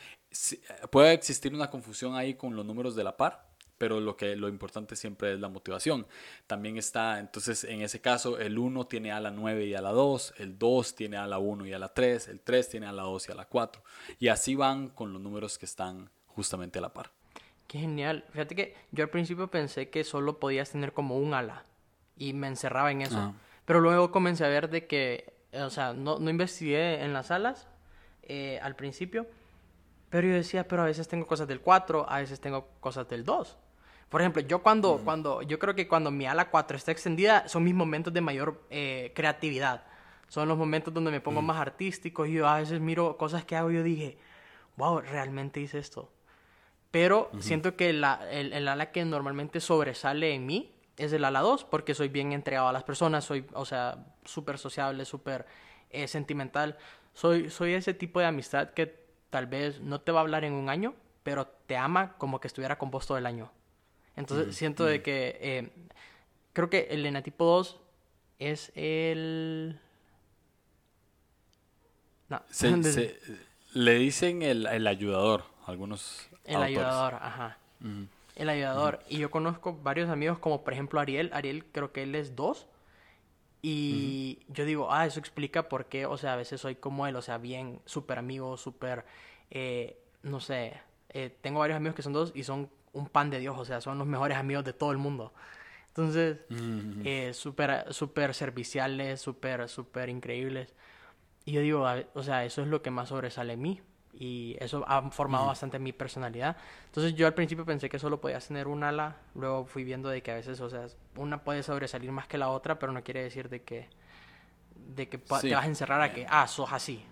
puede 0.91 1.13
existir 1.13 1.54
una 1.54 1.69
confusión 1.69 2.15
ahí 2.15 2.36
con 2.36 2.56
los 2.56 2.65
números 2.65 2.95
de 2.95 3.04
la 3.04 3.17
par, 3.17 3.48
pero 3.80 4.00
lo 4.00 4.15
que 4.15 4.36
lo 4.36 4.50
importante 4.50 4.96
siempre 4.96 5.34
es 5.34 5.39
la 5.39 5.50
motivación. 5.50 6.06
También 6.46 6.78
está, 6.78 7.20
entonces 7.20 7.63
en 7.63 7.82
ese 7.82 8.02
caso, 8.02 8.38
el 8.38 8.60
1 8.60 8.86
tiene 8.86 9.12
a 9.12 9.20
la 9.20 9.32
9 9.32 9.65
y 9.65 9.74
a 9.74 9.82
la 9.82 9.92
2, 9.92 10.36
el 10.38 10.60
2 10.60 10.96
tiene 10.96 11.18
a 11.18 11.26
la 11.26 11.39
1 11.39 11.65
y 11.65 11.74
a 11.74 11.80
la 11.80 11.92
3, 11.92 12.28
el 12.28 12.42
3 12.42 12.70
tiene 12.70 12.86
a 12.86 12.92
la 12.92 13.04
2 13.04 13.30
y 13.30 13.32
a 13.32 13.36
la 13.36 13.46
4. 13.46 13.82
Y 14.20 14.28
así 14.28 14.54
van 14.54 14.89
con 14.89 15.13
los 15.13 15.22
números 15.22 15.58
que 15.58 15.65
están 15.65 16.12
justamente 16.28 16.78
a 16.78 16.82
la 16.84 16.94
par. 16.94 17.10
Qué 17.68 17.80
genial. 17.80 18.26
Fíjate 18.32 18.54
que 18.54 18.76
yo 18.92 19.04
al 19.04 19.10
principio 19.10 19.48
pensé 19.48 19.89
que 19.89 20.04
solo 20.04 20.39
podías 20.39 20.72
tener 20.72 20.92
como 20.92 21.18
un 21.18 21.34
ala 21.34 21.63
y 22.18 22.34
me 22.34 22.48
encerraba 22.48 22.92
en 22.92 23.02
eso. 23.02 23.18
Ah. 23.18 23.34
Pero 23.65 23.80
luego 23.80 24.12
comencé 24.12 24.44
a 24.44 24.50
ver 24.50 24.70
de 24.70 24.88
que, 24.88 25.34
o 25.54 25.70
sea, 25.70 25.94
no, 25.94 26.20
no 26.20 26.30
investigué 26.30 27.04
en 27.04 27.13
las 27.13 27.32
alas 27.32 27.68
eh, 28.24 28.60
al 28.62 28.76
principio, 28.76 29.26
pero 30.10 30.28
yo 30.28 30.34
decía, 30.34 30.68
pero 30.68 30.82
a 30.82 30.86
veces 30.86 31.08
tengo 31.08 31.28
cosas 31.28 31.48
del 31.48 31.62
4, 31.62 32.10
a 32.10 32.20
veces 32.20 32.39
tengo 32.39 32.68
cosas 32.80 33.08
del 33.08 33.24
2. 33.24 33.58
Por 34.10 34.22
ejemplo, 34.22 34.41
yo 34.41 34.63
cuando, 34.63 35.02
cuando, 35.04 35.43
yo 35.43 35.60
creo 35.60 35.76
que 35.76 35.88
cuando 35.88 36.10
mi 36.10 36.26
ala 36.26 36.50
4 36.50 36.76
está 36.76 36.91
extendida, 36.91 37.48
son 37.48 37.63
mis 37.63 37.76
momentos 37.76 38.12
de 38.12 38.22
mayor 38.22 38.63
eh, 38.72 39.12
creatividad. 39.15 39.84
Son 40.28 40.48
los 40.48 40.58
momentos 40.58 40.93
donde 40.93 41.12
me 41.12 41.22
pongo 41.22 41.41
más 41.41 41.58
artístico 41.58 42.26
y 42.26 42.34
yo 42.34 42.48
a 42.48 42.60
veces 42.60 42.80
miro 42.80 43.17
cosas 43.17 43.45
que 43.45 43.56
hago 43.56 43.72
y 43.72 43.76
yo 43.76 43.84
dije, 43.84 44.17
wow, 44.78 45.02
realmente 45.02 45.60
hice 45.60 45.78
esto. 45.78 46.12
Pero 46.91 47.30
siento 47.39 47.76
que 47.76 47.93
la, 47.93 48.28
el, 48.32 48.52
el, 48.54 48.67
ala 48.67 48.91
que 48.91 49.06
normalmente 49.06 49.60
sobresale 49.60 50.34
en 50.34 50.48
mí 50.48 50.74
es 50.98 51.13
el 51.13 51.24
ala 51.24 51.41
2, 51.41 51.65
porque 51.65 51.93
soy 51.93 52.10
bien 52.10 52.32
entregado 52.32 52.67
a 52.67 52.74
las 52.74 52.84
personas, 52.84 53.26
soy, 53.26 53.45
o 53.54 53.65
sea, 53.65 54.06
súper 54.26 54.58
sociable, 54.58 55.06
súper 55.06 55.45
eh, 55.91 56.08
sentimental. 56.08 56.78
Soy, 57.13 57.50
soy 57.52 57.74
ese 57.74 57.93
tipo 57.93 58.19
de 58.19 58.26
amistad 58.26 58.72
que 58.72 59.06
tal 59.30 59.45
vez 59.45 59.82
no 59.82 60.02
te 60.02 60.12
va 60.12 60.19
a 60.19 60.24
hablar 60.24 60.45
en 60.45 60.54
un 60.54 60.69
año, 60.69 60.95
pero 61.22 61.45
te 61.45 61.78
ama 61.78 62.15
como 62.17 62.39
que 62.39 62.48
estuviera 62.48 62.78
con 62.78 62.89
vos 62.89 63.06
todo 63.06 63.17
el 63.17 63.28
año. 63.28 63.52
Entonces 64.19 64.55
siento 64.55 64.86
de 64.86 65.01
que 65.01 65.38
eh, 65.39 65.69
creo 66.53 66.69
que 66.69 66.88
el 66.91 67.05
enatipo 67.05 67.45
2 67.45 67.79
es 68.39 68.71
el... 68.75 69.79
No. 72.27 72.43
le 73.73 73.93
dicen 73.95 74.41
el, 74.41 74.67
el, 74.67 74.88
ayudador, 74.88 75.45
algunos... 75.65 76.29
El 76.43 76.62
ayudador, 76.62 77.15
ajá. 77.15 77.58
El 78.36 78.49
ayudador. 78.49 78.99
Y 79.08 79.19
yo 79.19 79.32
conozco 79.32 79.79
varios 79.82 80.10
amigos 80.10 80.38
como 80.38 80.63
por 80.63 80.73
ejemplo 80.73 80.99
Ariel. 80.99 81.29
Ariel 81.34 81.63
creo 81.71 81.93
que 81.93 82.03
él 82.03 82.13
es 82.15 82.36
2. 82.36 82.67
Y 83.62 84.39
yo 84.49 84.65
digo, 84.65 84.91
ah, 84.91 85.05
eso 85.05 85.19
explica 85.19 85.69
por 85.69 85.86
qué, 85.86 86.05
o 86.05 86.17
sea, 86.17 86.34
a 86.34 86.38
veces 86.38 86.62
soy 86.62 86.75
como 86.75 87.08
él, 87.08 87.15
o 87.17 87.21
sea, 87.21 87.38
bien, 87.38 87.82
súper 87.86 88.17
amigo, 88.17 88.55
súper, 88.55 89.03
eh, 89.49 90.01
no 90.23 90.39
sé, 90.39 90.79
eh, 91.10 91.36
tengo 91.41 91.60
varios 91.60 91.75
amigos 91.75 91.95
que 91.95 92.01
son 92.01 92.13
dos 92.13 92.32
y 92.34 92.43
son 92.43 92.69
un 92.93 93.08
pan 93.08 93.30
de 93.30 93.39
Dios, 93.39 93.58
o 93.58 93.65
sea, 93.65 93.82
son 93.82 93.97
los 93.97 94.08
mejores 94.08 94.38
amigos 94.38 94.65
de 94.65 94.73
todo 94.73 94.91
el 94.91 94.97
mundo. 94.97 95.34
Entonces, 95.89 96.38
eh, 97.04 97.34
súper 97.34 97.91
super 97.93 98.34
serviciales, 98.34 99.19
súper, 99.19 99.67
súper 99.67 100.10
increíbles. 100.10 100.73
Y 101.45 101.54
yo 101.54 101.62
digo, 101.62 101.86
o 102.13 102.23
sea, 102.23 102.45
eso 102.45 102.62
es 102.62 102.67
lo 102.67 102.82
que 102.82 102.91
más 102.91 103.10
sobresale 103.10 103.54
en 103.54 103.62
mí. 103.62 103.82
Y 104.13 104.56
eso 104.60 104.84
ha 104.88 105.10
formado 105.12 105.47
bastante 105.47 105.78
mi 105.80 105.93
personalidad. 105.93 106.58
Entonces, 106.86 107.15
yo 107.15 107.28
al 107.28 107.34
principio 107.34 107.65
pensé 107.65 107.89
que 107.89 107.99
solo 107.99 108.21
podías 108.21 108.47
tener 108.47 108.67
un 108.67 108.84
ala. 108.84 109.17
Luego 109.36 109.65
fui 109.65 109.84
viendo 109.84 110.10
de 110.10 110.21
que 110.21 110.32
a 110.32 110.36
veces, 110.36 110.60
o 110.62 110.69
sea, 110.69 110.88
una 111.15 111.43
puede 111.43 111.63
sobresalir 111.63 112.12
más 112.12 112.28
que 112.28 112.38
la 112.38 112.49
otra, 112.49 112.80
pero 112.80 112.91
no 112.91 113.04
quiere 113.04 113.23
decir 113.23 113.49
de 113.49 113.63
que, 113.63 113.88
de 114.75 115.10
que 115.10 115.17
te 115.17 115.25
vas 115.30 115.43
a 115.43 115.65
encerrar 115.65 116.02
a 116.02 116.13
que, 116.13 116.25
ah, 116.30 116.47
sos 116.47 116.71
así. 116.71 117.04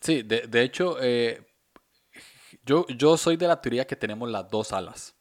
Sí, 0.00 0.22
de, 0.22 0.46
de 0.46 0.62
hecho, 0.62 0.96
eh, 1.00 1.49
yo, 2.70 2.86
yo 2.86 3.16
soy 3.16 3.36
de 3.36 3.48
la 3.48 3.60
teoría 3.60 3.84
que 3.84 3.96
tenemos 3.96 4.30
las 4.30 4.48
dos 4.48 4.72
alas, 4.72 5.16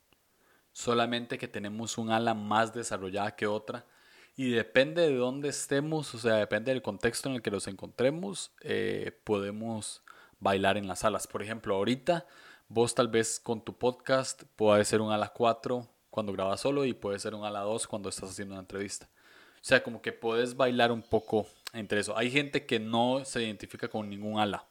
solamente 0.71 1.39
que 1.39 1.47
tenemos 1.47 1.97
un 1.97 2.11
ala 2.11 2.35
más 2.35 2.75
desarrollada 2.75 3.35
que 3.35 3.47
otra 3.47 3.87
Y 4.35 4.51
depende 4.51 5.01
de 5.01 5.15
dónde 5.15 5.49
estemos, 5.49 6.13
o 6.13 6.19
sea, 6.19 6.35
depende 6.35 6.71
del 6.71 6.83
contexto 6.83 7.27
en 7.27 7.35
el 7.35 7.41
que 7.41 7.49
nos 7.49 7.67
encontremos, 7.67 8.51
eh, 8.61 9.19
podemos 9.23 10.03
bailar 10.39 10.77
en 10.77 10.87
las 10.87 10.99
salas. 10.99 11.25
Por 11.25 11.41
ejemplo, 11.41 11.73
ahorita 11.73 12.27
vos 12.67 12.93
tal 12.93 13.07
vez 13.07 13.39
con 13.39 13.65
tu 13.65 13.75
podcast 13.75 14.43
puede 14.55 14.85
ser 14.85 15.01
un 15.01 15.11
a 15.11 15.17
las 15.17 15.31
4 15.31 15.89
cuando 16.11 16.33
grabas 16.33 16.61
solo 16.61 16.85
y 16.85 16.93
puede 16.93 17.17
ser 17.17 17.33
un 17.33 17.45
a 17.45 17.49
las 17.49 17.63
2 17.63 17.87
cuando 17.87 18.09
estás 18.09 18.29
haciendo 18.29 18.53
una 18.53 18.61
entrevista. 18.61 19.09
O 19.55 19.63
sea, 19.63 19.81
como 19.81 20.03
que 20.03 20.13
puedes 20.13 20.55
bailar 20.55 20.91
un 20.91 21.01
poco 21.01 21.47
entre 21.73 22.01
eso. 22.01 22.15
Hay 22.15 22.29
gente 22.29 22.67
que 22.67 22.79
no 22.79 23.25
se 23.25 23.41
identifica 23.41 23.87
con 23.87 24.07
ningún 24.07 24.39
ala. 24.39 24.68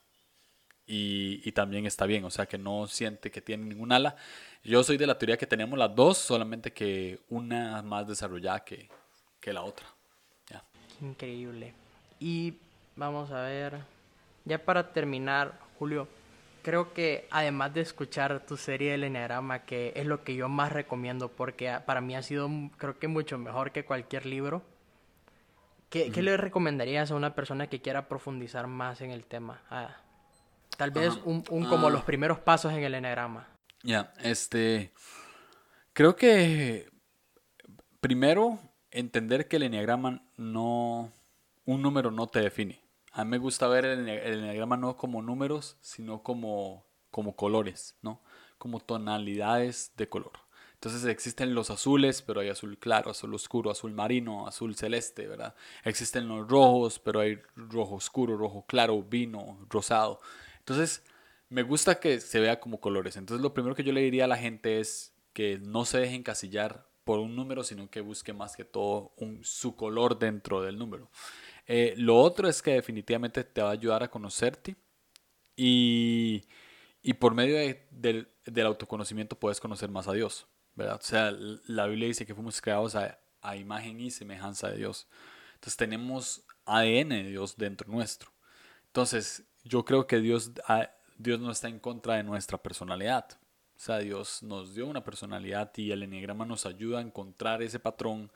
Y, 0.91 1.43
y, 1.45 1.53
también 1.53 1.85
está 1.85 2.07
bien, 2.07 2.25
o 2.25 2.31
sea, 2.31 2.47
que 2.47 2.57
no 2.57 2.87
siente 2.87 3.31
que 3.31 3.43
tiene 3.43 3.67
ningún 3.67 3.93
ala. 3.93 4.17
Yo 4.65 4.83
soy 4.83 4.97
de 4.97 5.07
la 5.07 5.19
teoría 5.19 5.37
que 5.37 5.47
tenemos 5.47 5.79
las 5.79 5.95
dos, 5.95 6.17
solamente 6.17 6.73
que 6.73 7.21
una 7.29 7.83
más 7.83 8.09
desarrollada 8.09 8.65
que, 8.65 8.89
que 9.39 9.53
la 9.53 9.63
otra. 9.63 9.87
Ya. 10.51 10.65
Increíble. 11.03 11.75
Y 12.19 12.55
vamos 12.97 13.31
a 13.31 13.43
ver, 13.43 13.79
ya 14.47 14.65
para 14.65 14.93
terminar, 14.93 15.61
Julio, 15.79 16.09
creo 16.63 16.93
que 16.93 17.27
además 17.31 17.73
de 17.75 17.81
escuchar 17.81 18.45
tu 18.45 18.57
serie 18.57 18.93
del 18.93 19.05
Enneagrama, 19.05 19.61
que 19.61 19.93
es 19.97 20.07
lo 20.07 20.25
que 20.25 20.35
yo 20.35 20.49
más 20.49 20.73
recomiendo 20.73 21.29
porque 21.29 21.79
para 21.87 22.01
mí 22.01 22.17
ha 22.17 22.23
sido 22.23 22.51
creo 22.77 22.99
que 22.99 23.09
mucho 23.09 23.39
mejor 23.39 23.73
que 23.73 23.85
cualquier 23.85 24.27
libro, 24.27 24.63
¿qué, 25.91 26.11
le 26.11 26.37
recomendarías 26.37 27.11
a 27.11 27.15
una 27.15 27.35
persona 27.35 27.69
que 27.69 27.81
quiera 27.81 28.09
profundizar 28.09 28.67
más 28.67 29.01
en 29.01 29.13
el 29.13 29.25
tema? 29.25 29.63
Ah, 29.71 29.97
tal 30.79 30.93
vez 30.93 31.19
un, 31.25 31.43
como 31.43 31.89
ah. 31.89 31.91
los 31.91 32.05
primeros 32.05 32.39
pasos 32.39 32.73
en 32.73 32.85
el 32.85 32.95
Enneagrama. 32.95 33.49
Ya, 33.83 34.15
este, 34.23 34.93
creo 35.93 36.15
que 36.17 36.89
primero 38.01 38.61
entender 38.93 39.49
que 39.49 39.57
el 39.57 39.65
Enneagrama 39.65 40.23
no, 40.37 41.13
un 41.67 41.83
número 41.83 42.13
no 42.13 42.29
te 42.29 42.41
define. 42.41 42.81
A 43.13 43.25
mí 43.25 43.33
me 43.33 43.39
gusta 43.39 43.67
ver 43.67 43.85
el, 43.85 44.09
enneagrama 44.09 44.77
no 44.77 44.97
como 44.97 45.21
números, 45.21 45.77
sino 45.81 46.23
como, 46.23 46.87
como 47.11 47.35
colores, 47.35 47.97
¿no? 48.01 48.23
Como 48.59 48.79
tonalidades 48.79 49.93
de 49.97 50.09
color. 50.09 50.33
Entonces 50.75 51.05
existen 51.07 51.57
los 51.57 51.71
azules, 51.71 52.23
pero 52.23 52.41
hay 52.41 52.51
azul 52.51 52.79
claro, 52.79 53.11
azul 53.11 53.35
oscuro, 53.35 53.73
azul 53.73 53.93
marino, 53.93 54.47
azul 54.47 54.77
celeste, 54.77 55.27
¿verdad? 55.27 55.57
Existen 55.83 56.29
los 56.29 56.47
rojos, 56.47 57.01
pero 57.01 57.19
hay 57.19 57.41
rojo 57.57 57.97
oscuro, 57.97 58.37
rojo 58.37 58.65
claro, 58.69 59.03
vino, 59.03 59.59
rosado. 59.69 60.21
Entonces, 60.69 61.03
me 61.49 61.63
gusta 61.63 61.99
que 61.99 62.21
se 62.21 62.41
vea 62.41 62.61
como 62.61 62.79
colores. 62.79 63.17
Entonces, 63.17 63.43
lo 63.43 63.55
primero 63.55 63.75
que 63.75 63.85
yo 63.85 63.93
le 63.93 64.03
diría 64.03 64.25
a 64.25 64.29
la 64.29 64.37
gente 64.37 64.81
es 64.81 65.15
que 65.33 65.59
no 65.59 65.87
se 65.87 65.99
dejen 65.99 66.17
encasillar 66.17 66.87
por 67.05 67.21
un 67.21 67.35
número, 67.35 67.65
sino 67.65 67.89
que 67.89 68.03
busque 68.03 68.35
más 68.35 68.55
que 68.55 68.67
todo 68.67 69.15
un, 69.17 69.43
su 69.43 69.77
color 69.77 70.19
dentro 70.19 70.61
del 70.61 70.77
número. 70.77 71.11
Eh, 71.67 71.95
lo 71.97 72.19
otro 72.19 72.49
es 72.49 72.61
que 72.61 72.73
definitivamente 72.73 73.45
te 73.45 73.63
va 73.63 73.71
a 73.71 73.73
ayudar 73.73 74.03
a 74.03 74.11
conocerte 74.11 74.77
y, 75.57 76.43
y 77.03 77.15
por 77.15 77.33
medio 77.33 77.57
del, 77.91 78.29
del, 78.45 78.67
autoconocimiento 78.67 79.39
puedes 79.39 79.61
conocer 79.61 79.91
más 79.91 80.07
a 80.07 80.13
Dios, 80.13 80.47
¿verdad? 80.75 80.99
O 81.01 81.05
sea, 81.05 81.31
la 81.67 81.87
Biblia 81.87 82.09
dice 82.09 82.27
que 82.27 82.35
fuimos 82.35 82.61
creados 82.61 82.95
a, 82.95 83.19
a 83.41 83.57
imagen 83.57 84.01
y 84.01 84.11
semejanza 84.11 84.69
de 84.69 84.77
Dios. 84.77 85.09
Entonces 85.55 85.79
tenemos 85.79 86.45
ADN 86.67 87.09
de 87.09 87.31
Dios 87.31 87.57
dentro 87.57 87.91
nuestro. 87.91 88.31
Entonces 88.87 89.45
yo 89.69 89.85
creo 89.85 90.07
que 90.07 90.21
Dios, 90.21 90.53
Dios 91.19 91.41
no 91.41 91.51
está 91.51 91.69
en 91.69 91.79
contra 91.79 92.15
de 92.15 92.23
nuestra 92.25 92.59
personalidad. 92.59 93.27
O 93.77 93.81
sea, 93.81 93.99
Dios 93.99 94.43
nos 94.43 94.75
dio 94.75 94.87
una 94.87 95.05
personalidad 95.05 95.71
y 95.77 95.93
el 95.93 96.03
enneagrama 96.03 96.45
nos 96.45 96.67
ayuda 96.67 96.99
a 96.99 97.03
encontrar 97.03 97.63
ese 97.63 97.79
patrón 97.79 98.33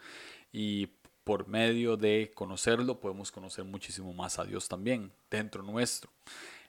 y 0.52 0.88
por 1.24 1.48
medio 1.48 1.96
de 1.96 2.30
conocerlo 2.34 3.00
podemos 3.00 3.32
conocer 3.32 3.64
muchísimo 3.64 4.12
más 4.12 4.38
a 4.38 4.44
Dios 4.44 4.68
también 4.68 5.12
dentro 5.30 5.62
nuestro. 5.62 6.10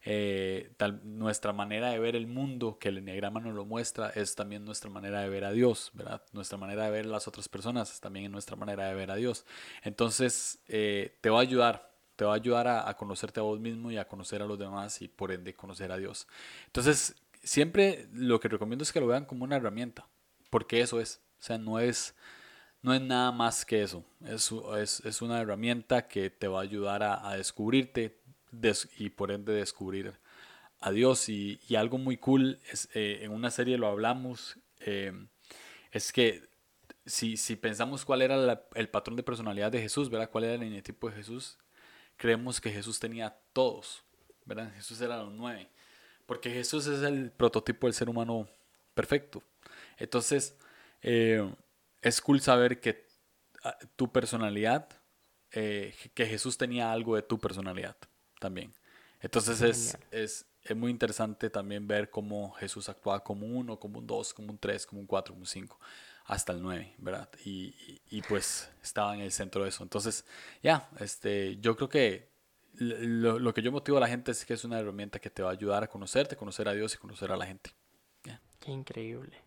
Eh, 0.05 0.71
nuestra 1.03 1.53
manera 1.53 1.91
de 1.91 1.99
ver 1.99 2.15
el 2.15 2.27
mundo 2.27 2.77
que 2.77 2.89
el 2.89 2.97
enneagrama 2.97 3.39
nos 3.39 3.55
lo 3.55 3.63
muestra 3.63 4.09
es 4.09 4.35
también 4.35 4.65
nuestra 4.65 4.89
manera 4.89 5.21
de 5.21 5.29
ver 5.29 5.45
a 5.45 5.51
Dios, 5.51 5.91
¿verdad? 5.93 6.21
Nuestra 6.33 6.57
manera 6.57 6.85
de 6.85 6.91
ver 6.91 7.05
las 7.05 7.27
otras 7.27 7.47
personas 7.47 7.91
es 7.91 8.01
también 8.01 8.31
nuestra 8.31 8.55
manera 8.57 8.87
de 8.87 8.95
ver 8.95 9.11
a 9.11 9.15
Dios. 9.15 9.45
Entonces, 9.81 10.59
eh, 10.67 11.17
te 11.21 11.29
va 11.29 11.39
a 11.39 11.41
ayudar, 11.41 11.92
te 12.15 12.25
va 12.25 12.33
a 12.33 12.35
ayudar 12.35 12.67
a, 12.67 12.93
conocerte 12.95 13.39
a 13.39 13.43
vos 13.43 13.59
mismo 13.59 13.91
y 13.91 13.97
a 13.97 14.07
conocer 14.07 14.41
a 14.41 14.45
los 14.45 14.59
demás 14.59 15.01
y 15.01 15.07
por 15.07 15.31
ende 15.31 15.55
conocer 15.55 15.91
a 15.91 15.97
Dios. 15.97 16.27
Entonces, 16.67 17.15
siempre 17.43 18.07
lo 18.13 18.39
que 18.39 18.47
recomiendo 18.47 18.83
es 18.83 18.91
que 18.91 18.99
lo 18.99 19.07
vean 19.07 19.25
como 19.25 19.43
una 19.43 19.55
herramienta, 19.55 20.07
porque 20.49 20.81
eso 20.81 20.99
es, 20.99 21.21
o 21.39 21.43
sea, 21.43 21.57
no 21.57 21.79
es 21.79 22.15
no 22.83 22.93
es 22.93 23.01
nada 23.01 23.31
más 23.31 23.65
que 23.65 23.81
eso. 23.81 24.03
Es, 24.25 24.53
es, 24.77 24.99
es 25.05 25.21
una 25.21 25.39
herramienta 25.41 26.07
que 26.07 26.29
te 26.29 26.47
va 26.47 26.59
a 26.59 26.63
ayudar 26.63 27.01
a, 27.01 27.35
descubrirte 27.35 28.19
y 28.97 29.09
por 29.09 29.31
ende 29.31 29.53
descubrir 29.53 30.13
a 30.81 30.91
Dios. 30.91 31.29
Y, 31.29 31.59
y 31.67 31.75
algo 31.75 31.97
muy 31.97 32.17
cool, 32.17 32.59
es, 32.69 32.89
eh, 32.93 33.19
en 33.21 33.31
una 33.31 33.49
serie 33.51 33.77
lo 33.77 33.87
hablamos, 33.87 34.59
eh, 34.81 35.13
es 35.91 36.11
que 36.11 36.43
si, 37.05 37.37
si, 37.37 37.55
pensamos 37.55 38.05
cuál 38.05 38.21
era 38.21 38.65
el 38.75 38.89
patrón 38.89 39.15
de 39.15 39.23
personalidad 39.23 39.71
de 39.71 39.81
Jesús, 39.81 40.09
¿verdad? 40.09 40.29
¿Cuál 40.29 40.45
era 40.45 40.55
el 40.55 40.63
eneatipo 40.63 41.09
de 41.09 41.15
Jesús? 41.15 41.57
Creemos 42.23 42.61
que 42.61 42.71
Jesús 42.71 43.01
tenía 43.01 43.37
todos, 43.51 44.01
¿verdad? 44.45 44.73
Jesús 44.75 45.01
era 45.01 45.17
los 45.17 45.33
nueve. 45.33 45.67
Porque 46.25 46.49
Jesús 46.49 46.87
es 46.87 47.01
el 47.01 47.31
prototipo 47.31 47.85
del 47.85 47.93
ser 47.93 48.07
humano 48.07 48.47
perfecto. 48.93 49.43
Entonces, 49.97 50.55
eh, 51.01 51.53
es 52.01 52.21
cool 52.21 52.39
saber 52.39 52.79
que 52.79 53.05
ah, 53.65 53.77
tu 53.97 54.09
personalidad, 54.09 54.87
eh, 55.51 55.93
que 56.13 56.25
Jesús 56.25 56.57
tenía 56.57 56.93
algo 56.93 57.17
de 57.17 57.23
tu 57.23 57.37
personalidad 57.37 57.97
también. 58.39 58.73
Entonces 59.19 59.59
es, 59.61 59.97
es, 60.09 60.45
es, 60.63 60.77
muy 60.77 60.91
interesante 60.91 61.49
también 61.49 61.85
ver 61.87 62.09
cómo 62.09 62.53
Jesús 62.53 62.87
actuaba 62.87 63.21
como 63.21 63.45
un 63.45 63.53
uno, 63.53 63.77
como 63.77 63.99
un 63.99 64.07
dos, 64.07 64.33
como 64.33 64.49
un 64.49 64.57
tres, 64.57 64.85
como 64.85 65.01
un 65.01 65.07
cuatro, 65.07 65.33
como 65.33 65.41
un 65.41 65.47
cinco, 65.47 65.77
hasta 66.25 66.53
el 66.53 66.61
nueve, 66.61 66.93
¿verdad? 66.97 67.29
Y, 67.45 68.01
y, 68.09 68.21
pues 68.21 68.71
estaba 68.81 69.13
en 69.13 69.21
el 69.21 69.31
centro 69.31 69.63
de 69.63 69.69
eso. 69.69 69.83
Entonces, 69.83 70.25
ya, 70.61 70.89
este, 70.99 71.57
yo 71.57 71.75
creo 71.75 71.89
que 71.89 72.29
lo, 72.75 73.39
lo, 73.39 73.53
que 73.53 73.61
yo 73.61 73.71
motivo 73.71 73.97
a 73.97 74.01
la 74.01 74.07
gente 74.07 74.31
es 74.31 74.45
que 74.45 74.53
es 74.53 74.63
una 74.63 74.79
herramienta 74.79 75.19
que 75.19 75.29
te 75.29 75.43
va 75.43 75.49
a 75.49 75.53
ayudar 75.53 75.83
a 75.83 75.87
conocerte, 75.87 76.35
conocer 76.35 76.67
a 76.67 76.73
Dios 76.73 76.95
y 76.95 76.97
conocer 76.97 77.31
a 77.31 77.37
la 77.37 77.45
gente. 77.45 77.71
Qué 78.63 78.71
increíble. 78.71 79.41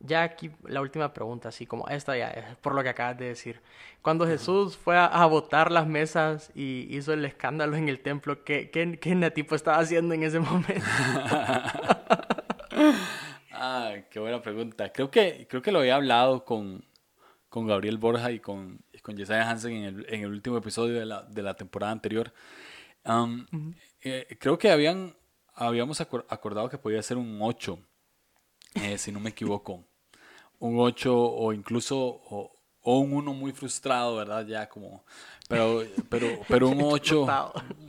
Ya 0.00 0.22
aquí 0.22 0.50
la 0.64 0.80
última 0.80 1.12
pregunta, 1.12 1.50
así 1.50 1.66
como 1.66 1.86
esta 1.88 2.16
ya 2.16 2.28
es 2.28 2.56
por 2.56 2.74
lo 2.74 2.82
que 2.82 2.88
acabas 2.88 3.18
de 3.18 3.26
decir. 3.26 3.60
Cuando 4.00 4.26
Jesús 4.26 4.76
fue 4.76 4.96
a, 4.96 5.24
botar 5.26 5.70
las 5.70 5.86
mesas 5.86 6.50
y 6.54 6.86
hizo 6.90 7.12
el 7.12 7.24
escándalo 7.26 7.76
en 7.76 7.90
el 7.90 8.00
templo, 8.00 8.42
¿qué, 8.42 8.70
qué, 8.70 8.98
qué 8.98 9.14
Natipo 9.14 9.54
estaba 9.54 9.78
haciendo 9.78 10.14
en 10.14 10.22
ese 10.22 10.40
momento? 10.40 10.74
qué 14.10 14.20
buena 14.20 14.42
pregunta. 14.42 14.92
Creo 14.92 15.10
que, 15.10 15.46
creo 15.48 15.62
que 15.62 15.72
lo 15.72 15.80
había 15.80 15.96
hablado 15.96 16.44
con, 16.44 16.84
con 17.48 17.66
Gabriel 17.66 17.98
Borja 17.98 18.30
y 18.32 18.40
con, 18.40 18.80
con 19.02 19.16
Jesiah 19.16 19.50
Hansen 19.50 19.72
en 19.72 19.84
el, 19.84 20.06
en 20.08 20.20
el 20.22 20.30
último 20.30 20.58
episodio 20.58 20.98
de 20.98 21.06
la, 21.06 21.22
de 21.22 21.42
la 21.42 21.54
temporada 21.54 21.92
anterior. 21.92 22.32
Eh, 24.02 24.36
creo 24.38 24.58
que 24.58 24.70
habían, 24.70 25.16
habíamos 25.54 26.00
acordado 26.00 26.68
que 26.68 26.78
podía 26.78 27.02
ser 27.02 27.16
un 27.16 27.38
8 27.40 27.78
eh, 28.74 28.98
si 28.98 29.12
no 29.12 29.20
me 29.20 29.30
equivoco. 29.30 29.84
Un 30.58 30.78
8 30.78 31.14
o 31.16 31.52
incluso 31.52 31.96
o, 31.98 32.55
un 32.94 33.12
1 33.12 33.34
muy 33.34 33.52
frustrado, 33.52 34.16
¿verdad? 34.16 34.46
Ya 34.46 34.68
como... 34.68 35.04
Pero, 35.48 35.84
pero, 36.08 36.40
pero 36.48 36.68
un 36.68 36.80
8... 36.82 37.26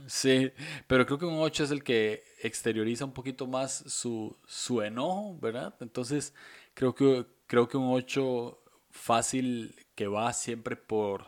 sí, 0.06 0.50
pero 0.86 1.06
creo 1.06 1.18
que 1.18 1.24
un 1.24 1.40
8 1.40 1.64
es 1.64 1.70
el 1.70 1.82
que 1.82 2.24
exterioriza 2.42 3.04
un 3.04 3.12
poquito 3.12 3.46
más 3.46 3.84
su, 3.86 4.36
su 4.46 4.82
enojo, 4.82 5.36
¿verdad? 5.40 5.74
Entonces, 5.80 6.34
creo 6.74 6.94
que, 6.94 7.26
creo 7.46 7.68
que 7.68 7.76
un 7.76 7.92
8 7.92 8.58
fácil 8.90 9.74
que 9.94 10.06
va 10.06 10.32
siempre 10.32 10.76
por, 10.76 11.26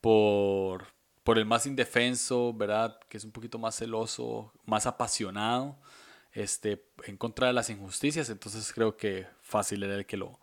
por, 0.00 0.86
por 1.24 1.38
el 1.38 1.46
más 1.46 1.66
indefenso, 1.66 2.52
¿verdad? 2.52 2.98
Que 3.08 3.16
es 3.16 3.24
un 3.24 3.32
poquito 3.32 3.58
más 3.58 3.76
celoso, 3.76 4.52
más 4.64 4.86
apasionado 4.86 5.76
este, 6.36 6.84
en 7.04 7.16
contra 7.16 7.46
de 7.46 7.54
las 7.54 7.70
injusticias, 7.70 8.28
entonces 8.28 8.70
creo 8.72 8.96
que 8.96 9.26
fácil 9.40 9.82
era 9.82 9.94
el 9.94 10.04
que 10.04 10.18
lo, 10.18 10.38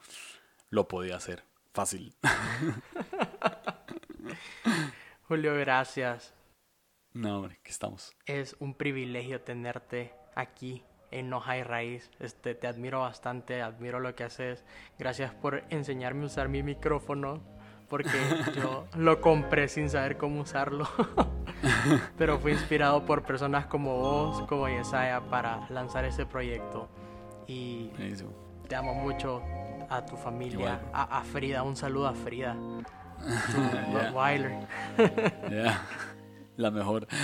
lo 0.69 0.88
podía 0.88 1.15
hacer. 1.15 1.43
Fácil. 1.73 2.13
Julio, 5.27 5.55
gracias. 5.55 6.33
No, 7.13 7.38
hombre, 7.38 7.59
que 7.63 7.71
estamos. 7.71 8.15
Es 8.25 8.55
un 8.59 8.75
privilegio 8.75 9.41
tenerte 9.41 10.13
aquí 10.36 10.83
en 11.09 11.33
Hoja 11.33 11.57
y 11.57 11.63
Raíz. 11.63 12.12
Este, 12.19 12.53
te 12.53 12.67
admiro 12.67 13.01
bastante, 13.01 13.62
admiro 13.62 13.99
lo 13.99 14.15
que 14.15 14.23
haces. 14.23 14.63
Gracias 14.99 15.33
por 15.33 15.63
enseñarme 15.69 16.23
a 16.23 16.27
usar 16.27 16.47
mi 16.47 16.62
micrófono 16.62 17.41
porque 17.89 18.09
yo 18.55 18.88
lo 18.95 19.21
compré 19.21 19.67
sin 19.67 19.89
saber 19.89 20.17
cómo 20.17 20.41
usarlo. 20.41 20.88
Pero 22.17 22.39
fui 22.39 22.51
inspirado 22.51 23.05
por 23.05 23.23
personas 23.23 23.65
como 23.65 23.97
vos, 23.97 24.47
como 24.47 24.67
Yesaya, 24.67 25.21
para 25.21 25.67
lanzar 25.69 26.05
ese 26.05 26.25
proyecto. 26.25 26.89
Y 27.47 27.91
te 28.67 28.75
amo 28.75 28.93
mucho 28.93 29.41
a 29.97 30.06
tu 30.06 30.15
familia, 30.17 30.82
a, 30.93 31.21
Frida. 31.23 31.63
Un 31.63 31.75
saludo 31.75 32.08
a 32.08 32.13
Frida. 32.13 32.56
Rottweiler. 33.93 34.67
Ya, 35.49 35.82
La 36.58 36.71
mejor. 36.71 37.08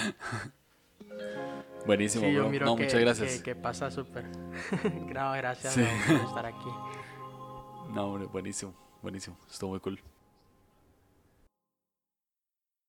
Buenísimo, 1.85 2.25
Sí, 2.25 2.33
yo 2.33 2.49
miro 2.49 2.65
No, 2.65 2.75
que, 2.75 2.83
muchas 2.83 2.99
gracias. 2.99 3.37
que, 3.37 3.43
que 3.43 3.55
pasa 3.55 3.89
súper. 3.89 4.25
No, 4.27 5.31
gracias 5.37 5.73
Sí. 5.73 5.83
por 6.07 6.15
estar 6.27 6.45
aquí. 6.45 6.69
No, 7.93 8.05
hombre, 8.07 8.27
buenísimo. 8.27 8.73
Buenísimo. 9.01 9.37
Estuvo 9.49 9.71
muy 9.71 9.79
cool. 9.79 9.99